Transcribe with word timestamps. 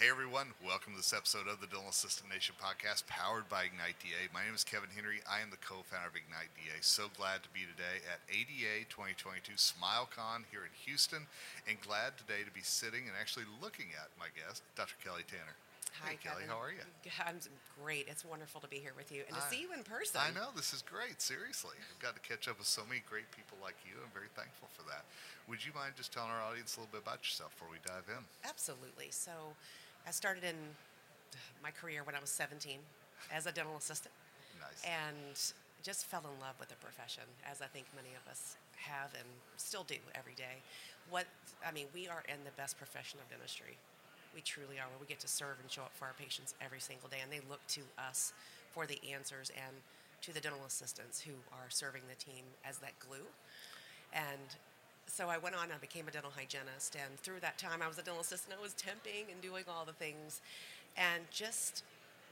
Hey 0.00 0.08
everyone, 0.08 0.56
welcome 0.64 0.96
to 0.96 1.04
this 1.04 1.12
episode 1.12 1.44
of 1.44 1.60
the 1.60 1.68
Dental 1.68 1.92
Assistant 1.92 2.32
Nation 2.32 2.56
podcast 2.56 3.04
powered 3.04 3.52
by 3.52 3.68
Ignite 3.68 4.00
DA. 4.00 4.32
My 4.32 4.40
name 4.40 4.56
is 4.56 4.64
Kevin 4.64 4.88
Henry. 4.88 5.20
I 5.28 5.44
am 5.44 5.52
the 5.52 5.60
co-founder 5.60 6.08
of 6.08 6.16
Ignite 6.16 6.48
DA. 6.56 6.80
So 6.80 7.12
glad 7.12 7.44
to 7.44 7.52
be 7.52 7.68
today 7.68 8.00
at 8.08 8.24
ADA 8.32 8.88
2022 8.88 9.60
SmileCon 9.60 10.48
here 10.48 10.64
in 10.64 10.72
Houston 10.88 11.28
and 11.68 11.76
glad 11.84 12.16
today 12.16 12.48
to 12.48 12.52
be 12.56 12.64
sitting 12.64 13.12
and 13.12 13.14
actually 13.20 13.44
looking 13.60 13.92
at 13.92 14.08
my 14.16 14.32
guest, 14.32 14.64
Dr. 14.72 14.96
Kelly 15.04 15.28
Tanner. 15.28 15.52
Hi, 16.00 16.16
hey, 16.16 16.18
Kelly. 16.24 16.48
How 16.48 16.56
are 16.56 16.72
you? 16.72 16.80
I'm 17.28 17.36
great. 17.76 18.08
It's 18.08 18.24
wonderful 18.24 18.64
to 18.64 18.72
be 18.72 18.80
here 18.80 18.96
with 18.96 19.12
you 19.12 19.28
and 19.28 19.36
to 19.36 19.44
I- 19.44 19.52
see 19.52 19.60
you 19.60 19.76
in 19.76 19.84
person. 19.84 20.16
I 20.16 20.32
know 20.32 20.48
this 20.56 20.72
is 20.72 20.80
great. 20.80 21.20
Seriously, 21.20 21.76
I've 21.76 22.00
got 22.00 22.16
to 22.16 22.24
catch 22.24 22.48
up 22.48 22.56
with 22.56 22.72
so 22.72 22.88
many 22.88 23.04
great 23.04 23.28
people 23.36 23.60
like 23.60 23.76
you. 23.84 24.00
I'm 24.00 24.14
very 24.16 24.32
thankful 24.32 24.72
for 24.72 24.80
that. 24.88 25.04
Would 25.44 25.60
you 25.60 25.76
mind 25.76 25.92
just 26.00 26.08
telling 26.16 26.32
our 26.32 26.40
audience 26.40 26.76
a 26.76 26.80
little 26.80 26.94
bit 26.94 27.04
about 27.04 27.20
yourself 27.20 27.52
before 27.52 27.68
we 27.68 27.84
dive 27.84 28.08
in? 28.08 28.24
Absolutely. 28.48 29.12
So, 29.12 29.58
I 30.06 30.10
started 30.10 30.44
in 30.44 30.56
my 31.62 31.70
career 31.70 32.02
when 32.04 32.14
I 32.14 32.20
was 32.20 32.30
17 32.30 32.78
as 33.32 33.46
a 33.46 33.52
dental 33.52 33.76
assistant 33.76 34.14
Nice. 34.60 34.82
and 34.84 35.52
just 35.82 36.06
fell 36.06 36.20
in 36.20 36.40
love 36.40 36.56
with 36.58 36.68
the 36.68 36.74
profession, 36.76 37.24
as 37.50 37.62
I 37.62 37.66
think 37.66 37.86
many 37.94 38.10
of 38.14 38.30
us 38.30 38.56
have 38.76 39.12
and 39.14 39.28
still 39.56 39.84
do 39.84 39.96
every 40.14 40.34
day. 40.34 40.60
What 41.08 41.26
I 41.66 41.72
mean, 41.72 41.86
we 41.94 42.08
are 42.08 42.22
in 42.28 42.44
the 42.44 42.50
best 42.56 42.78
profession 42.78 43.18
of 43.22 43.28
dentistry. 43.30 43.76
We 44.34 44.40
truly 44.42 44.78
are. 44.78 44.86
Where 44.88 45.00
we 45.00 45.06
get 45.06 45.20
to 45.20 45.28
serve 45.28 45.56
and 45.60 45.70
show 45.70 45.82
up 45.82 45.92
for 45.94 46.04
our 46.06 46.14
patients 46.18 46.54
every 46.60 46.80
single 46.80 47.08
day, 47.08 47.18
and 47.22 47.32
they 47.32 47.40
look 47.48 47.60
to 47.68 47.82
us 47.98 48.32
for 48.72 48.86
the 48.86 48.98
answers 49.12 49.50
and 49.56 49.74
to 50.22 50.32
the 50.32 50.40
dental 50.40 50.60
assistants 50.66 51.20
who 51.20 51.32
are 51.52 51.68
serving 51.68 52.02
the 52.08 52.14
team 52.16 52.44
as 52.64 52.78
that 52.78 52.92
glue. 53.00 53.26
And 54.12 54.54
so 55.10 55.28
I 55.28 55.38
went 55.38 55.56
on, 55.56 55.74
I 55.74 55.78
became 55.78 56.06
a 56.06 56.10
dental 56.10 56.30
hygienist, 56.30 56.94
and 56.94 57.18
through 57.18 57.40
that 57.40 57.58
time, 57.58 57.82
I 57.82 57.88
was 57.88 57.98
a 57.98 58.02
dental 58.02 58.22
assistant. 58.22 58.54
I 58.56 58.62
was 58.62 58.74
temping 58.78 59.26
and 59.30 59.42
doing 59.42 59.64
all 59.66 59.84
the 59.84 59.92
things, 59.92 60.40
and 60.96 61.26
just, 61.30 61.82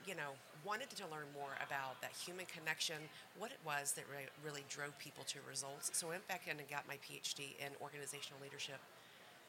you 0.06 0.14
know, 0.14 0.38
wanted 0.64 0.90
to 0.90 1.04
learn 1.10 1.26
more 1.34 1.58
about 1.58 2.00
that 2.02 2.14
human 2.14 2.46
connection, 2.46 3.02
what 3.36 3.50
it 3.50 3.58
was 3.66 3.92
that 3.98 4.04
re- 4.06 4.30
really 4.46 4.62
drove 4.70 4.96
people 4.98 5.24
to 5.26 5.38
results. 5.48 5.90
So 5.92 6.06
I 6.06 6.22
went 6.22 6.28
back 6.28 6.46
in 6.46 6.58
and 6.58 6.68
got 6.70 6.86
my 6.86 6.96
PhD 7.02 7.58
in 7.58 7.74
organizational 7.82 8.38
leadership 8.42 8.78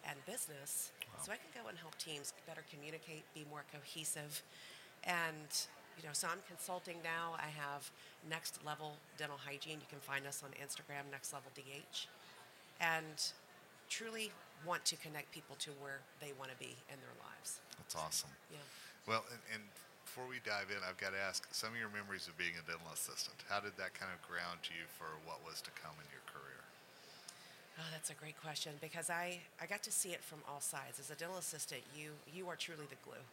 and 0.10 0.18
business, 0.26 0.92
so 1.22 1.32
I 1.32 1.38
can 1.38 1.54
go 1.54 1.70
and 1.70 1.78
help 1.78 1.98
teams 2.02 2.34
better 2.48 2.66
communicate, 2.74 3.24
be 3.36 3.46
more 3.50 3.64
cohesive, 3.70 4.42
and 5.06 5.54
you 6.02 6.08
know, 6.08 6.14
so 6.14 6.30
I'm 6.32 6.40
consulting 6.48 6.96
now. 7.04 7.36
I 7.36 7.52
have 7.52 7.92
Next 8.24 8.64
Level 8.66 8.96
Dental 9.18 9.36
Hygiene. 9.36 9.84
You 9.84 9.90
can 9.90 10.00
find 10.00 10.26
us 10.26 10.42
on 10.42 10.56
Instagram, 10.56 11.12
Next 11.12 11.34
Level 11.34 11.52
DH 11.54 12.08
and 12.80 13.32
truly 13.90 14.32
want 14.66 14.84
to 14.86 14.96
connect 14.98 15.32
people 15.32 15.56
to 15.60 15.72
where 15.80 16.00
they 16.20 16.32
want 16.38 16.52
to 16.52 16.58
be 16.58 16.76
in 16.92 16.98
their 17.00 17.16
lives. 17.24 17.60
That's 17.78 17.96
awesome. 17.96 18.32
Yeah. 18.52 18.60
Well, 19.08 19.24
and, 19.32 19.42
and 19.56 19.64
before 20.04 20.26
we 20.28 20.42
dive 20.44 20.74
in, 20.74 20.82
I've 20.84 21.00
got 21.00 21.14
to 21.14 21.22
ask 21.22 21.48
some 21.54 21.72
of 21.72 21.80
your 21.80 21.94
memories 21.94 22.28
of 22.28 22.36
being 22.36 22.58
a 22.58 22.66
dental 22.66 22.90
assistant. 22.92 23.40
How 23.48 23.62
did 23.62 23.78
that 23.78 23.94
kind 23.96 24.12
of 24.12 24.20
ground 24.26 24.68
you 24.68 24.84
for 24.98 25.08
what 25.24 25.40
was 25.46 25.62
to 25.64 25.72
come 25.80 25.96
in 26.02 26.08
your 26.12 26.26
career? 26.28 26.60
Oh, 27.80 27.88
that's 27.94 28.10
a 28.10 28.18
great 28.18 28.36
question 28.42 28.74
because 28.82 29.10
I, 29.10 29.40
I 29.62 29.66
got 29.66 29.84
to 29.84 29.92
see 29.92 30.10
it 30.10 30.20
from 30.24 30.40
all 30.50 30.60
sides. 30.60 31.00
As 31.00 31.10
a 31.12 31.16
dental 31.16 31.38
assistant, 31.38 31.82
you 31.96 32.12
you 32.28 32.50
are 32.50 32.58
truly 32.58 32.84
the 32.90 33.00
glue 33.06 33.24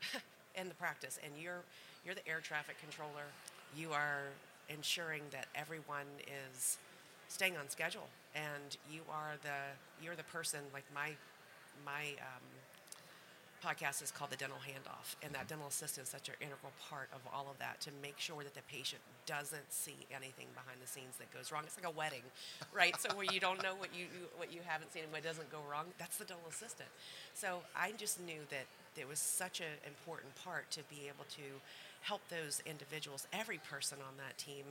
in 0.60 0.68
the 0.68 0.78
practice, 0.78 1.18
and 1.22 1.34
you're 1.36 1.60
you're 2.06 2.14
the 2.14 2.26
air 2.26 2.40
traffic 2.40 2.80
controller. 2.80 3.28
You 3.76 3.92
are 3.92 4.32
ensuring 4.70 5.22
that 5.32 5.46
everyone 5.54 6.08
is 6.24 6.78
staying 7.30 7.56
on 7.56 7.70
schedule, 7.70 8.08
and 8.34 8.76
you 8.90 9.00
are 9.10 9.38
the 9.42 10.04
you're 10.04 10.16
the 10.16 10.24
person 10.24 10.60
like 10.74 10.84
my 10.94 11.12
my 11.86 12.12
um, 12.20 12.44
podcast 13.64 14.02
is 14.02 14.10
called 14.10 14.30
the 14.30 14.36
dental 14.36 14.58
handoff. 14.58 15.16
And 15.22 15.34
that 15.34 15.48
dental 15.48 15.68
assistant 15.68 16.06
is 16.06 16.10
such 16.10 16.28
an 16.28 16.34
integral 16.40 16.72
part 16.90 17.08
of 17.14 17.20
all 17.32 17.48
of 17.50 17.58
that 17.58 17.80
to 17.82 17.90
make 18.02 18.18
sure 18.18 18.42
that 18.42 18.54
the 18.54 18.64
patient 18.72 19.00
doesn't 19.26 19.70
see 19.72 19.96
anything 20.10 20.48
behind 20.54 20.80
the 20.82 20.88
scenes 20.88 21.16
that 21.18 21.32
goes 21.32 21.52
wrong. 21.52 21.62
It's 21.64 21.76
like 21.76 21.86
a 21.86 21.96
wedding 21.96 22.24
right? 22.72 22.94
So 23.00 23.14
where 23.16 23.26
you 23.30 23.40
don't 23.40 23.62
know 23.62 23.74
what 23.76 23.90
you 23.94 24.06
what 24.36 24.52
you 24.52 24.60
haven't 24.66 24.92
seen 24.92 25.04
and 25.04 25.12
what 25.12 25.22
doesn't 25.22 25.50
go 25.52 25.58
wrong 25.70 25.86
that's 25.98 26.16
the 26.16 26.24
dental 26.24 26.48
assistant. 26.48 26.88
So 27.34 27.60
i 27.76 27.92
just 27.96 28.20
knew 28.20 28.42
that 28.50 28.66
there 28.96 29.06
was 29.06 29.18
such 29.18 29.60
an 29.60 29.76
important 29.86 30.34
part 30.44 30.70
to 30.72 30.80
be 30.90 31.06
able 31.06 31.24
to 31.36 31.60
help 32.02 32.20
those 32.28 32.62
individuals 32.66 33.26
every 33.32 33.60
person 33.70 33.98
on 34.00 34.16
that 34.16 34.36
team 34.38 34.64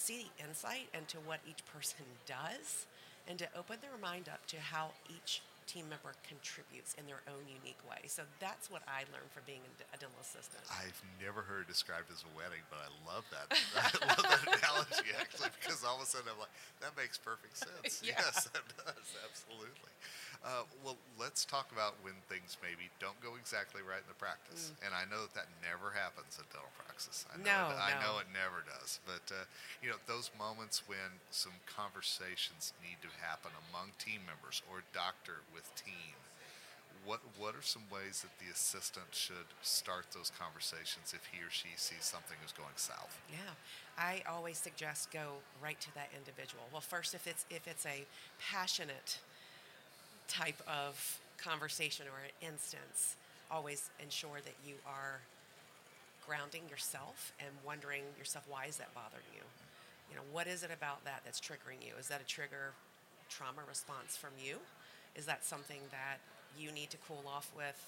see 0.00 0.24
the 0.24 0.48
insight 0.48 0.88
into 0.96 1.20
what 1.20 1.44
each 1.44 1.60
person 1.68 2.08
does 2.24 2.88
and 3.28 3.36
to 3.38 3.46
open 3.52 3.76
their 3.84 4.00
mind 4.00 4.32
up 4.32 4.40
to 4.48 4.56
how 4.56 4.96
each 5.12 5.44
team 5.68 5.86
member 5.86 6.10
contributes 6.26 6.96
in 6.98 7.06
their 7.06 7.22
own 7.30 7.46
unique 7.46 7.78
way. 7.86 8.02
So 8.10 8.26
that's 8.42 8.66
what 8.72 8.82
I 8.90 9.06
learned 9.14 9.30
from 9.30 9.46
being 9.46 9.62
a 9.62 9.96
dental 10.00 10.18
assistant. 10.18 10.66
I've 10.66 10.98
never 11.22 11.46
heard 11.46 11.68
it 11.68 11.70
described 11.70 12.10
as 12.10 12.26
a 12.26 12.32
wedding, 12.34 12.64
but 12.72 12.82
I 12.82 12.90
love 13.06 13.22
that. 13.30 13.46
I 13.78 13.92
love 14.18 14.26
that 14.26 14.42
analogy 14.50 15.14
actually 15.14 15.54
because 15.62 15.84
all 15.86 16.00
of 16.00 16.02
a 16.02 16.08
sudden 16.10 16.32
I'm 16.32 16.40
like, 16.42 16.50
that 16.82 16.96
makes 16.98 17.20
perfect 17.20 17.60
sense. 17.60 18.02
Yeah. 18.10 18.18
Yes, 18.18 18.48
that 18.50 18.64
does 18.82 19.08
absolutely. 19.22 19.92
Uh, 20.40 20.64
well, 20.80 20.96
let's 21.20 21.44
talk 21.44 21.68
about 21.68 22.00
when 22.00 22.16
things 22.32 22.56
maybe 22.64 22.88
don't 22.96 23.20
go 23.20 23.36
exactly 23.36 23.84
right 23.84 24.00
in 24.00 24.08
the 24.08 24.16
practice, 24.16 24.72
and 24.80 24.96
I 24.96 25.04
know 25.04 25.28
that 25.28 25.36
that 25.36 25.52
never 25.60 25.92
happens 25.92 26.40
at 26.40 26.48
dental 26.48 26.72
praxis. 26.80 27.28
I 27.28 27.36
know 27.36 27.44
No, 27.44 27.76
it, 27.76 27.76
I 27.76 27.92
know 28.00 28.16
it 28.24 28.28
never 28.32 28.64
does. 28.64 29.04
But 29.04 29.28
uh, 29.28 29.44
you 29.84 29.92
know, 29.92 30.00
those 30.08 30.32
moments 30.40 30.88
when 30.88 31.20
some 31.28 31.60
conversations 31.68 32.72
need 32.80 33.04
to 33.04 33.12
happen 33.20 33.52
among 33.68 33.92
team 34.00 34.24
members 34.24 34.64
or 34.64 34.80
doctor 34.96 35.44
with 35.52 35.68
team 35.76 36.16
what 37.04 37.20
what 37.38 37.54
are 37.54 37.62
some 37.62 37.82
ways 37.90 38.22
that 38.22 38.32
the 38.44 38.52
assistant 38.52 39.06
should 39.12 39.48
start 39.62 40.06
those 40.14 40.30
conversations 40.38 41.14
if 41.14 41.28
he 41.32 41.40
or 41.40 41.50
she 41.50 41.68
sees 41.76 42.04
something 42.04 42.36
is 42.44 42.52
going 42.52 42.76
south? 42.76 43.18
Yeah, 43.30 43.56
I 43.98 44.22
always 44.28 44.58
suggest 44.58 45.10
go 45.10 45.40
right 45.62 45.80
to 45.80 45.94
that 45.94 46.10
individual. 46.16 46.64
Well, 46.72 46.80
first, 46.80 47.14
if 47.14 47.26
it's 47.26 47.46
if 47.50 47.66
it's 47.66 47.86
a 47.86 48.04
passionate 48.38 49.18
type 50.30 50.62
of 50.68 51.18
conversation 51.36 52.06
or 52.06 52.22
instance, 52.46 53.16
always 53.50 53.90
ensure 53.98 54.38
that 54.44 54.54
you 54.64 54.74
are 54.86 55.20
grounding 56.26 56.62
yourself 56.70 57.32
and 57.40 57.50
wondering 57.66 58.02
yourself 58.16 58.44
why 58.48 58.66
is 58.66 58.76
that 58.76 58.94
bothering 58.94 59.26
you? 59.34 59.42
You 60.10 60.16
know, 60.16 60.22
what 60.32 60.46
is 60.46 60.62
it 60.62 60.70
about 60.70 61.04
that 61.04 61.22
that's 61.24 61.40
triggering 61.40 61.82
you? 61.82 61.94
Is 61.98 62.08
that 62.08 62.20
a 62.20 62.26
trigger 62.26 62.72
trauma 63.28 63.62
response 63.68 64.16
from 64.16 64.30
you? 64.38 64.58
Is 65.16 65.26
that 65.26 65.44
something 65.44 65.80
that 65.90 66.18
you 66.58 66.70
need 66.70 66.90
to 66.90 66.96
cool 67.08 67.24
off 67.26 67.50
with 67.56 67.78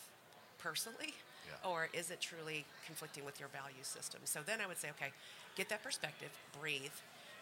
personally? 0.59 1.15
Yeah. 1.47 1.71
Or 1.71 1.89
is 1.93 2.11
it 2.11 2.21
truly 2.21 2.65
conflicting 2.87 3.25
with 3.25 3.39
your 3.39 3.49
value 3.51 3.83
system? 3.83 4.21
So 4.25 4.41
then 4.45 4.61
I 4.61 4.67
would 4.67 4.79
say, 4.79 4.91
okay, 4.91 5.13
get 5.57 5.69
that 5.69 5.83
perspective, 5.83 6.31
breathe, 6.59 6.95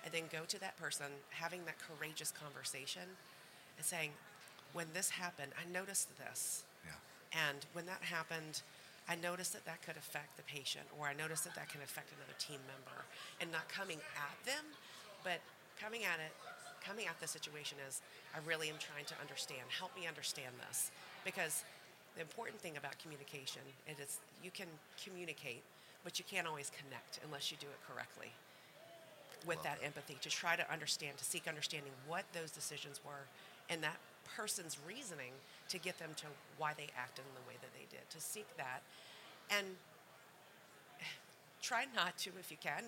and 0.05 0.12
then 0.12 0.25
go 0.32 0.44
to 0.49 0.61
that 0.61 0.78
person, 0.78 1.06
having 1.31 1.65
that 1.65 1.77
courageous 1.78 2.32
conversation 2.32 3.05
and 3.77 3.84
saying, 3.84 4.11
when 4.72 4.86
this 4.94 5.10
happened, 5.10 5.53
I 5.58 5.70
noticed 5.72 6.08
this. 6.19 6.64
Yeah. 6.84 7.48
And 7.50 7.66
when 7.72 7.86
that 7.86 8.03
happened, 8.03 8.62
I 9.08 9.16
noticed 9.16 9.53
that 9.54 9.64
that 9.64 9.82
could 9.82 9.97
affect 9.97 10.36
the 10.36 10.44
patient, 10.44 10.84
or 10.98 11.06
I 11.06 11.14
noticed 11.14 11.44
that 11.44 11.54
that 11.54 11.69
can 11.69 11.82
affect 11.82 12.12
another 12.14 12.36
team 12.38 12.60
member. 12.70 13.04
And 13.41 13.50
not 13.50 13.69
coming 13.69 13.98
at 14.14 14.36
them, 14.47 14.64
but 15.25 15.41
coming 15.81 16.04
at 16.04 16.20
it, 16.20 16.32
coming 16.84 17.06
at 17.06 17.19
the 17.20 17.26
situation 17.26 17.78
as 17.86 18.00
I 18.34 18.38
really 18.47 18.69
am 18.69 18.78
trying 18.78 19.04
to 19.06 19.14
understand. 19.20 19.66
Help 19.69 19.91
me 19.98 20.06
understand 20.06 20.54
this. 20.69 20.91
Because 21.25 21.64
the 22.14 22.22
important 22.22 22.60
thing 22.60 22.76
about 22.76 22.98
communication 22.98 23.62
is 23.88 24.19
you 24.42 24.50
can 24.50 24.69
communicate, 25.02 25.62
but 26.04 26.19
you 26.19 26.25
can't 26.31 26.47
always 26.47 26.70
connect 26.70 27.20
unless 27.26 27.50
you 27.50 27.56
do 27.60 27.66
it 27.66 27.81
correctly 27.87 28.32
with 29.47 29.56
Love 29.58 29.64
that 29.64 29.78
empathy 29.84 30.16
to 30.20 30.28
try 30.28 30.54
to 30.54 30.70
understand, 30.70 31.16
to 31.16 31.25
seek 31.25 31.48
understanding 31.48 31.92
what 32.06 32.25
those 32.32 32.50
decisions 32.50 33.00
were 33.04 33.25
and 33.70 33.82
that 33.82 33.97
person's 34.37 34.79
reasoning 34.87 35.33
to 35.69 35.79
get 35.79 35.99
them 35.99 36.11
to 36.17 36.27
why 36.59 36.73
they 36.77 36.89
acted 36.97 37.25
in 37.29 37.35
the 37.35 37.47
way 37.49 37.57
that 37.61 37.73
they 37.75 37.87
did. 37.91 38.09
To 38.11 38.21
seek 38.21 38.47
that 38.57 38.83
and 39.50 39.67
try 41.62 41.87
not 41.94 42.17
to, 42.19 42.31
if 42.38 42.50
you 42.50 42.56
can, 42.61 42.85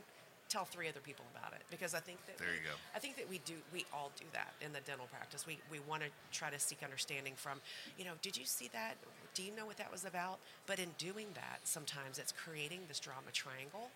tell 0.49 0.65
three 0.67 0.89
other 0.89 1.01
people 1.01 1.25
about 1.35 1.55
it 1.55 1.63
because 1.71 1.95
I 1.95 2.01
think 2.01 2.19
that 2.27 2.37
There 2.37 2.49
we, 2.49 2.57
you 2.57 2.65
go. 2.69 2.77
I 2.95 2.99
think 2.99 3.17
that 3.17 3.29
we 3.29 3.41
do 3.47 3.55
we 3.73 3.87
all 3.93 4.11
do 4.19 4.27
that 4.35 4.53
in 4.61 4.73
the 4.73 4.81
dental 4.81 5.07
practice. 5.07 5.47
We 5.47 5.59
we 5.71 5.81
want 5.89 6.03
to 6.03 6.09
try 6.31 6.51
to 6.51 6.59
seek 6.59 6.83
understanding 6.83 7.33
from, 7.37 7.61
you 7.97 8.05
know, 8.05 8.13
did 8.21 8.37
you 8.37 8.45
see 8.45 8.69
that? 8.73 8.97
Do 9.35 9.43
you 9.43 9.57
know 9.57 9.65
what 9.65 9.79
that 9.79 9.91
was 9.91 10.05
about? 10.05 10.41
But 10.67 10.79
in 10.79 10.91
doing 10.99 11.29
that, 11.35 11.61
sometimes 11.65 12.19
it's 12.19 12.33
creating 12.33 12.81
this 12.89 13.01
drama 13.01 13.33
triangle. 13.33 13.89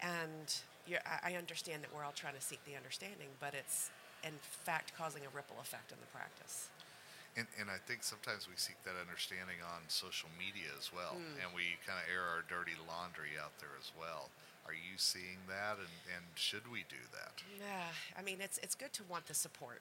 And 0.00 0.48
I 1.22 1.34
understand 1.34 1.82
that 1.82 1.94
we're 1.94 2.04
all 2.04 2.16
trying 2.16 2.34
to 2.34 2.40
seek 2.40 2.64
the 2.64 2.74
understanding, 2.74 3.28
but 3.38 3.52
it's 3.52 3.90
in 4.24 4.34
fact 4.42 4.92
causing 4.96 5.22
a 5.24 5.30
ripple 5.34 5.56
effect 5.60 5.92
in 5.92 5.98
the 6.00 6.10
practice. 6.14 6.68
And, 7.38 7.46
and 7.62 7.70
I 7.70 7.78
think 7.78 8.02
sometimes 8.02 8.50
we 8.50 8.58
seek 8.58 8.74
that 8.82 8.98
understanding 8.98 9.62
on 9.62 9.86
social 9.86 10.28
media 10.34 10.66
as 10.76 10.90
well, 10.92 11.14
Hmm. 11.14 11.38
and 11.38 11.48
we 11.54 11.78
kind 11.86 11.98
of 12.02 12.06
air 12.10 12.26
our 12.26 12.42
dirty 12.50 12.74
laundry 12.88 13.38
out 13.38 13.54
there 13.62 13.70
as 13.78 13.92
well. 13.94 14.30
Are 14.66 14.74
you 14.74 14.98
seeing 14.98 15.38
that, 15.48 15.78
and, 15.78 15.94
and 16.14 16.24
should 16.34 16.66
we 16.70 16.84
do 16.90 16.98
that? 17.14 17.38
Yeah, 17.58 17.90
I 18.18 18.22
mean, 18.22 18.38
it's 18.42 18.58
it's 18.58 18.74
good 18.74 18.92
to 18.98 19.02
want 19.08 19.26
the 19.26 19.34
support, 19.34 19.80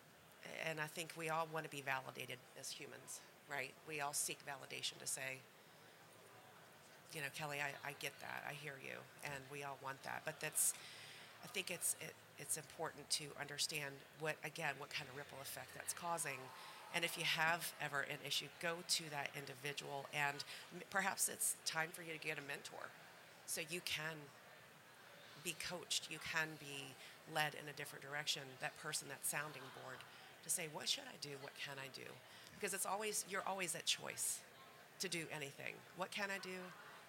and 0.66 0.80
I 0.80 0.86
think 0.88 1.14
we 1.18 1.30
all 1.30 1.48
want 1.52 1.66
to 1.66 1.70
be 1.74 1.82
validated 1.82 2.38
as 2.60 2.70
humans, 2.72 3.20
right? 3.52 3.74
We 3.90 4.00
all 4.00 4.14
seek 4.14 4.38
validation 4.48 4.98
to 5.02 5.06
say, 5.08 5.42
you 7.14 7.22
know, 7.22 7.28
Kelly, 7.36 7.58
I, 7.60 7.74
I 7.88 7.94
get 8.00 8.14
that. 8.22 8.46
I 8.48 8.54
hear 8.54 8.78
you, 8.82 8.98
and 9.26 9.42
we 9.52 9.64
all 9.64 9.78
want 9.84 10.02
that. 10.04 10.22
But 10.26 10.40
that's, 10.40 10.74
I 11.44 11.48
think 11.48 11.72
it's 11.72 11.96
it, 12.02 12.14
it's 12.38 12.58
important 12.58 13.10
to 13.12 13.26
understand 13.40 13.94
what 14.20 14.36
again 14.44 14.74
what 14.78 14.90
kind 14.90 15.10
of 15.10 15.18
ripple 15.18 15.38
effect 15.42 15.70
that's 15.76 15.94
causing. 15.94 16.40
And 16.96 17.06
if 17.06 17.18
you 17.18 17.24
have 17.24 17.72
ever 17.80 18.02
an 18.10 18.18
issue, 18.26 18.48
go 18.60 18.74
to 18.98 19.04
that 19.12 19.30
individual, 19.38 20.08
and 20.12 20.44
perhaps 20.90 21.30
it's 21.30 21.56
time 21.64 21.90
for 21.94 22.02
you 22.02 22.14
to 22.14 22.18
get 22.18 22.40
a 22.40 22.42
mentor, 22.42 22.90
so 23.46 23.62
you 23.70 23.82
can 23.86 24.18
be 25.44 25.56
coached, 25.70 26.08
you 26.10 26.18
can 26.34 26.48
be 26.60 26.96
led 27.34 27.54
in 27.54 27.70
a 27.70 27.74
different 27.74 28.04
direction. 28.04 28.42
That 28.60 28.76
person, 28.82 29.08
that 29.10 29.22
sounding 29.22 29.62
board, 29.84 29.98
to 30.44 30.50
say, 30.50 30.68
what 30.74 30.90
should 30.90 31.06
I 31.06 31.18
do? 31.22 31.38
What 31.42 31.54
can 31.64 31.78
I 31.78 31.88
do? 31.96 32.10
Because 32.58 32.74
it's 32.74 32.86
always 32.86 33.24
you're 33.30 33.48
always 33.48 33.76
at 33.76 33.86
choice 33.86 34.40
to 35.00 35.08
do 35.08 35.26
anything. 35.36 35.74
What 35.96 36.12
can 36.12 36.30
I 36.30 36.40
do? 36.42 36.58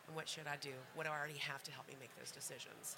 And 0.07 0.17
what 0.17 0.29
should 0.29 0.47
I 0.47 0.57
do? 0.61 0.77
What 0.95 1.07
do 1.07 1.13
I 1.13 1.19
already 1.19 1.39
have 1.39 1.63
to 1.65 1.73
help 1.73 1.89
me 1.89 1.95
make 2.01 2.15
those 2.19 2.31
decisions? 2.31 2.97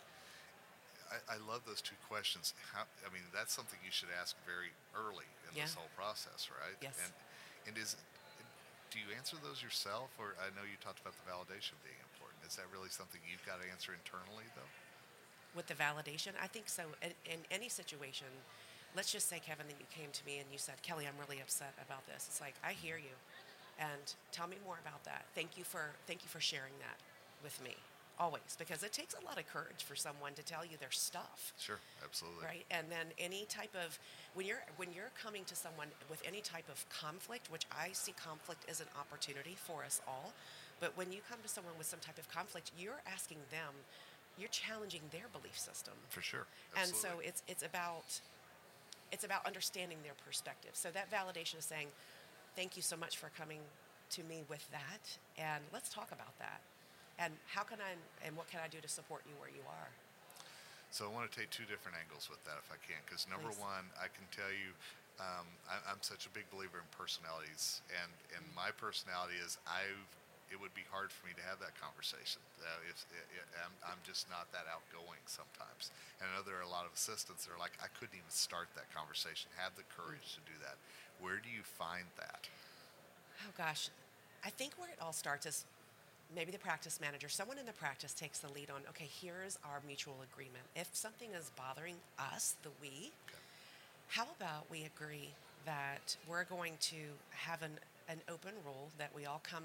I, 1.12 1.36
I 1.36 1.38
love 1.44 1.60
those 1.68 1.84
two 1.84 1.98
questions. 2.08 2.56
How, 2.72 2.88
I 3.04 3.12
mean, 3.12 3.22
that's 3.36 3.52
something 3.52 3.76
you 3.84 3.92
should 3.92 4.08
ask 4.16 4.32
very 4.48 4.72
early 4.96 5.28
in 5.44 5.60
this 5.60 5.76
whole 5.76 5.92
process, 5.92 6.48
right? 6.48 6.76
Yes. 6.80 6.96
And 6.96 7.12
and 7.68 7.74
is 7.76 7.94
do 8.92 9.00
you 9.00 9.08
answer 9.16 9.36
those 9.40 9.64
yourself, 9.64 10.12
or 10.20 10.36
I 10.36 10.52
know 10.52 10.68
you 10.68 10.76
talked 10.80 11.00
about 11.00 11.16
the 11.16 11.24
validation 11.24 11.80
being 11.80 11.96
important. 12.12 12.44
Is 12.44 12.60
that 12.60 12.68
really 12.68 12.92
something 12.92 13.20
you've 13.24 13.44
got 13.48 13.56
to 13.64 13.66
answer 13.72 13.96
internally, 13.96 14.44
though? 14.52 14.68
With 15.56 15.64
the 15.64 15.76
validation, 15.76 16.36
I 16.36 16.48
think 16.48 16.68
so. 16.68 16.92
In, 17.00 17.16
in 17.24 17.40
any 17.48 17.72
situation, 17.72 18.28
let's 18.92 19.08
just 19.08 19.32
say, 19.32 19.40
Kevin, 19.40 19.64
that 19.72 19.80
you 19.80 19.88
came 19.88 20.12
to 20.12 20.22
me 20.28 20.44
and 20.44 20.48
you 20.52 20.60
said, 20.60 20.76
Kelly, 20.84 21.08
I'm 21.08 21.16
really 21.16 21.40
upset 21.40 21.72
about 21.80 22.04
this. 22.04 22.28
It's 22.28 22.40
like 22.40 22.52
I 22.60 22.76
hear 22.76 23.00
you, 23.00 23.16
and 23.80 24.12
tell 24.28 24.48
me 24.48 24.60
more 24.60 24.76
about 24.84 25.04
that. 25.08 25.24
Thank 25.32 25.56
you 25.56 25.64
for 25.64 25.96
thank 26.04 26.20
you 26.20 26.28
for 26.28 26.40
sharing 26.40 26.76
that 26.84 27.00
with 27.40 27.56
me. 27.64 27.76
Always, 28.18 28.56
because 28.58 28.82
it 28.84 28.92
takes 28.92 29.14
a 29.20 29.24
lot 29.24 29.38
of 29.38 29.46
courage 29.52 29.82
for 29.84 29.96
someone 29.96 30.32
to 30.34 30.42
tell 30.44 30.64
you 30.64 30.76
their 30.78 30.90
stuff. 30.92 31.52
Sure, 31.58 31.78
absolutely. 32.04 32.44
right 32.44 32.64
and 32.70 32.86
then 32.90 33.06
any 33.18 33.46
type 33.48 33.74
of 33.74 33.98
when 34.34 34.46
you're 34.46 34.62
when 34.76 34.92
you're 34.92 35.10
coming 35.20 35.44
to 35.44 35.56
someone 35.56 35.88
with 36.10 36.22
any 36.26 36.40
type 36.40 36.68
of 36.68 36.84
conflict 36.90 37.50
which 37.50 37.64
i 37.72 37.88
see 37.92 38.12
conflict 38.12 38.64
as 38.68 38.80
an 38.80 38.86
opportunity 38.98 39.56
for 39.56 39.82
us 39.84 40.00
all 40.06 40.32
but 40.80 40.96
when 40.96 41.10
you 41.12 41.20
come 41.28 41.38
to 41.42 41.48
someone 41.48 41.72
with 41.78 41.86
some 41.86 42.00
type 42.00 42.18
of 42.18 42.28
conflict 42.30 42.70
you're 42.78 43.00
asking 43.10 43.38
them 43.50 43.72
you're 44.38 44.48
challenging 44.50 45.00
their 45.10 45.28
belief 45.32 45.58
system 45.58 45.94
For 46.10 46.20
sure. 46.22 46.46
absolutely. 46.76 46.82
and 46.82 47.22
so 47.22 47.28
it's 47.28 47.42
it's 47.48 47.62
about 47.64 48.20
it's 49.12 49.24
about 49.24 49.46
understanding 49.46 49.98
their 50.02 50.14
perspective 50.26 50.72
so 50.74 50.88
that 50.90 51.10
validation 51.10 51.58
is 51.58 51.64
saying 51.64 51.88
thank 52.56 52.76
you 52.76 52.82
so 52.82 52.96
much 52.96 53.16
for 53.16 53.30
coming 53.38 53.60
to 54.10 54.22
me 54.24 54.42
with 54.48 54.68
that 54.70 55.02
and 55.38 55.62
let's 55.72 55.88
talk 55.88 56.08
about 56.12 56.36
that 56.38 56.60
and 57.22 57.32
how 57.54 57.62
can 57.62 57.78
i 57.78 57.94
and 58.26 58.34
what 58.36 58.50
can 58.50 58.58
i 58.58 58.68
do 58.68 58.80
to 58.82 58.90
support 58.90 59.22
you 59.28 59.34
where 59.38 59.50
you 59.50 59.62
are 59.68 59.88
So 60.92 61.08
I 61.08 61.10
want 61.16 61.24
to 61.24 61.32
take 61.32 61.48
two 61.48 61.64
different 61.64 61.96
angles 61.96 62.28
with 62.28 62.44
that, 62.44 62.60
if 62.60 62.68
I 62.68 62.76
can, 62.84 63.00
because 63.08 63.24
number 63.24 63.48
Please. 63.48 63.64
one, 63.64 63.88
I 63.96 64.12
can 64.12 64.28
tell 64.28 64.52
you, 64.52 64.76
um, 65.16 65.48
I, 65.64 65.80
I'm 65.88 66.04
such 66.04 66.28
a 66.28 66.32
big 66.36 66.44
believer 66.52 66.76
in 66.84 66.88
personalities, 66.92 67.80
and 67.88 68.12
and 68.36 68.44
my 68.52 68.68
personality 68.76 69.40
is 69.40 69.56
I. 69.64 69.88
It 70.52 70.60
would 70.60 70.76
be 70.76 70.84
hard 70.92 71.08
for 71.08 71.24
me 71.24 71.32
to 71.40 71.44
have 71.48 71.56
that 71.64 71.72
conversation. 71.80 72.44
Uh, 72.60 72.68
if, 72.92 73.08
i 73.08 73.16
i 73.16 73.64
I'm, 73.64 73.72
I'm 73.88 74.00
just 74.04 74.28
not 74.28 74.52
that 74.52 74.68
outgoing 74.68 75.24
sometimes, 75.24 75.88
and 76.20 76.28
I 76.28 76.36
know 76.36 76.44
there 76.44 76.60
are 76.60 76.68
a 76.68 76.68
lot 76.68 76.84
of 76.84 76.92
assistants 76.92 77.48
that 77.48 77.56
are 77.56 77.62
like, 77.66 77.72
I 77.80 77.88
couldn't 77.96 78.12
even 78.20 78.28
start 78.28 78.68
that 78.76 78.92
conversation. 78.92 79.48
Have 79.56 79.72
the 79.80 79.88
courage 79.96 80.36
to 80.36 80.44
do 80.44 80.52
that. 80.60 80.76
Where 81.24 81.40
do 81.40 81.48
you 81.48 81.64
find 81.64 82.04
that? 82.20 82.52
Oh 83.48 83.52
gosh, 83.56 83.88
I 84.44 84.52
think 84.52 84.76
where 84.76 84.92
it 84.92 85.00
all 85.00 85.16
starts 85.16 85.48
is 85.48 85.64
maybe 86.34 86.52
the 86.52 86.58
practice 86.58 87.00
manager, 87.00 87.28
someone 87.28 87.58
in 87.58 87.66
the 87.66 87.72
practice 87.72 88.12
takes 88.12 88.38
the 88.38 88.52
lead 88.52 88.70
on, 88.70 88.80
okay, 88.88 89.08
here's 89.20 89.58
our 89.64 89.80
mutual 89.86 90.16
agreement. 90.32 90.64
If 90.74 90.88
something 90.92 91.30
is 91.38 91.50
bothering 91.56 91.96
us, 92.18 92.56
the 92.62 92.70
we, 92.80 93.10
how 94.08 94.26
about 94.38 94.70
we 94.70 94.84
agree 94.84 95.30
that 95.64 96.16
we're 96.28 96.44
going 96.44 96.74
to 96.80 96.96
have 97.30 97.62
an, 97.62 97.72
an 98.08 98.18
open 98.28 98.52
rule 98.64 98.88
that 98.98 99.10
we 99.14 99.26
all 99.26 99.40
come 99.42 99.64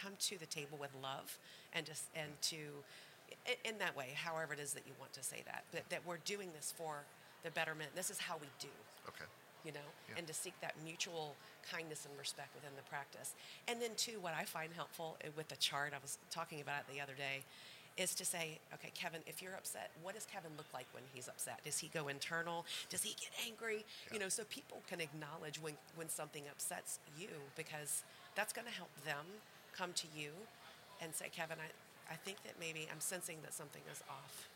come 0.00 0.12
to 0.18 0.38
the 0.38 0.46
table 0.46 0.78
with 0.80 0.90
love 1.02 1.36
and 1.74 1.84
just 1.84 2.04
and 2.16 2.30
to 2.40 2.56
in, 3.64 3.78
that 3.78 3.94
way, 3.96 4.08
however 4.14 4.54
it 4.54 4.58
is 4.60 4.72
that 4.72 4.82
you 4.86 4.92
want 4.98 5.12
to 5.12 5.22
say 5.22 5.42
that, 5.46 5.64
that 5.72 5.88
that 5.90 6.00
we're 6.06 6.18
doing 6.24 6.48
this 6.56 6.72
for 6.76 7.04
the 7.44 7.50
betterment. 7.50 7.90
This 7.94 8.10
is 8.10 8.18
how 8.18 8.36
we 8.40 8.48
do 8.58 8.68
Okay. 9.08 9.24
You 9.64 9.72
know, 9.72 9.88
Yeah. 10.08 10.14
and 10.18 10.26
to 10.26 10.34
seek 10.34 10.54
that 10.60 10.74
mutual 10.84 11.36
kindness 11.70 12.06
and 12.06 12.16
respect 12.18 12.54
within 12.54 12.74
the 12.76 12.82
practice. 12.82 13.34
And 13.68 13.80
then, 13.80 13.94
too, 13.96 14.18
what 14.20 14.34
I 14.34 14.44
find 14.44 14.72
helpful 14.74 15.16
uh, 15.24 15.28
with 15.36 15.48
the 15.48 15.56
chart, 15.56 15.92
I 15.94 15.98
was 16.00 16.18
talking 16.30 16.60
about 16.60 16.80
it 16.88 16.94
the 16.94 17.00
other 17.00 17.14
day, 17.14 17.42
is 17.96 18.14
to 18.14 18.24
say, 18.24 18.58
okay, 18.72 18.90
Kevin, 18.94 19.20
if 19.26 19.42
you're 19.42 19.54
upset, 19.54 19.90
what 20.02 20.14
does 20.14 20.24
Kevin 20.24 20.52
look 20.56 20.72
like 20.72 20.86
when 20.92 21.02
he's 21.12 21.28
upset? 21.28 21.60
Does 21.64 21.78
he 21.78 21.88
go 21.88 22.08
internal? 22.08 22.64
Does 22.88 23.02
he 23.02 23.10
get 23.20 23.30
angry? 23.46 23.84
Yeah. 24.06 24.14
You 24.14 24.20
know, 24.20 24.28
so 24.28 24.44
people 24.44 24.80
can 24.88 25.00
acknowledge 25.00 25.60
when, 25.60 25.74
when 25.96 26.08
something 26.08 26.44
upsets 26.50 26.98
you 27.18 27.28
because 27.56 28.02
that's 28.36 28.52
going 28.52 28.66
to 28.66 28.72
help 28.72 28.90
them 29.04 29.26
come 29.76 29.92
to 29.94 30.06
you 30.16 30.30
and 31.02 31.14
say, 31.14 31.26
Kevin, 31.34 31.58
I, 31.58 32.12
I 32.12 32.16
think 32.16 32.42
that 32.44 32.54
maybe 32.58 32.88
I'm 32.90 33.00
sensing 33.00 33.36
that 33.42 33.52
something 33.52 33.82
is 33.92 34.02
off. 34.08 34.48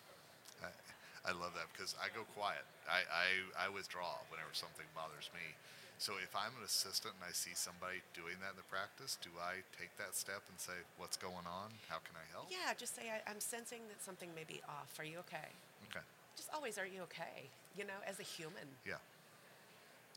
I, 1.25 1.32
love 1.32 1.56
that 1.56 1.73
because 1.73 1.97
I 1.99 2.12
go 2.12 2.23
quiet. 2.37 2.65
I, 2.85 3.03
I, 3.09 3.26
I 3.65 3.73
withdraw 3.73 4.21
whenever 4.29 4.53
something 4.53 4.85
bothers 4.94 5.32
me. 5.32 5.56
So 5.97 6.21
if 6.21 6.35
I'm 6.37 6.53
an 6.61 6.65
assistant 6.67 7.17
and 7.17 7.25
I 7.25 7.32
see 7.32 7.56
somebody 7.56 8.05
doing 8.12 8.37
that 8.44 8.55
in 8.55 8.61
the 8.61 8.67
practice, 8.69 9.17
do 9.23 9.31
I 9.41 9.65
take 9.79 9.94
that 9.97 10.12
step 10.19 10.43
and 10.50 10.59
say, 10.59 10.75
"What's 10.99 11.17
going 11.17 11.47
on? 11.47 11.71
How 11.88 12.03
can 12.03 12.19
I 12.19 12.26
help?" 12.35 12.50
Yeah, 12.50 12.75
just 12.75 12.99
say, 12.99 13.09
I, 13.15 13.23
I'm 13.31 13.38
sensing 13.38 13.87
that 13.88 14.03
something 14.03 14.29
may 14.35 14.43
be 14.44 14.59
off. 14.69 14.91
Are 14.99 15.06
you 15.06 15.23
okay? 15.31 15.55
Okay. 15.91 16.03
just 16.37 16.50
always 16.53 16.76
are 16.79 16.87
you 16.87 17.00
okay 17.06 17.47
you 17.79 17.85
know 17.87 18.00
as 18.06 18.19
a 18.19 18.27
human 18.27 18.67
Yeah. 18.85 18.99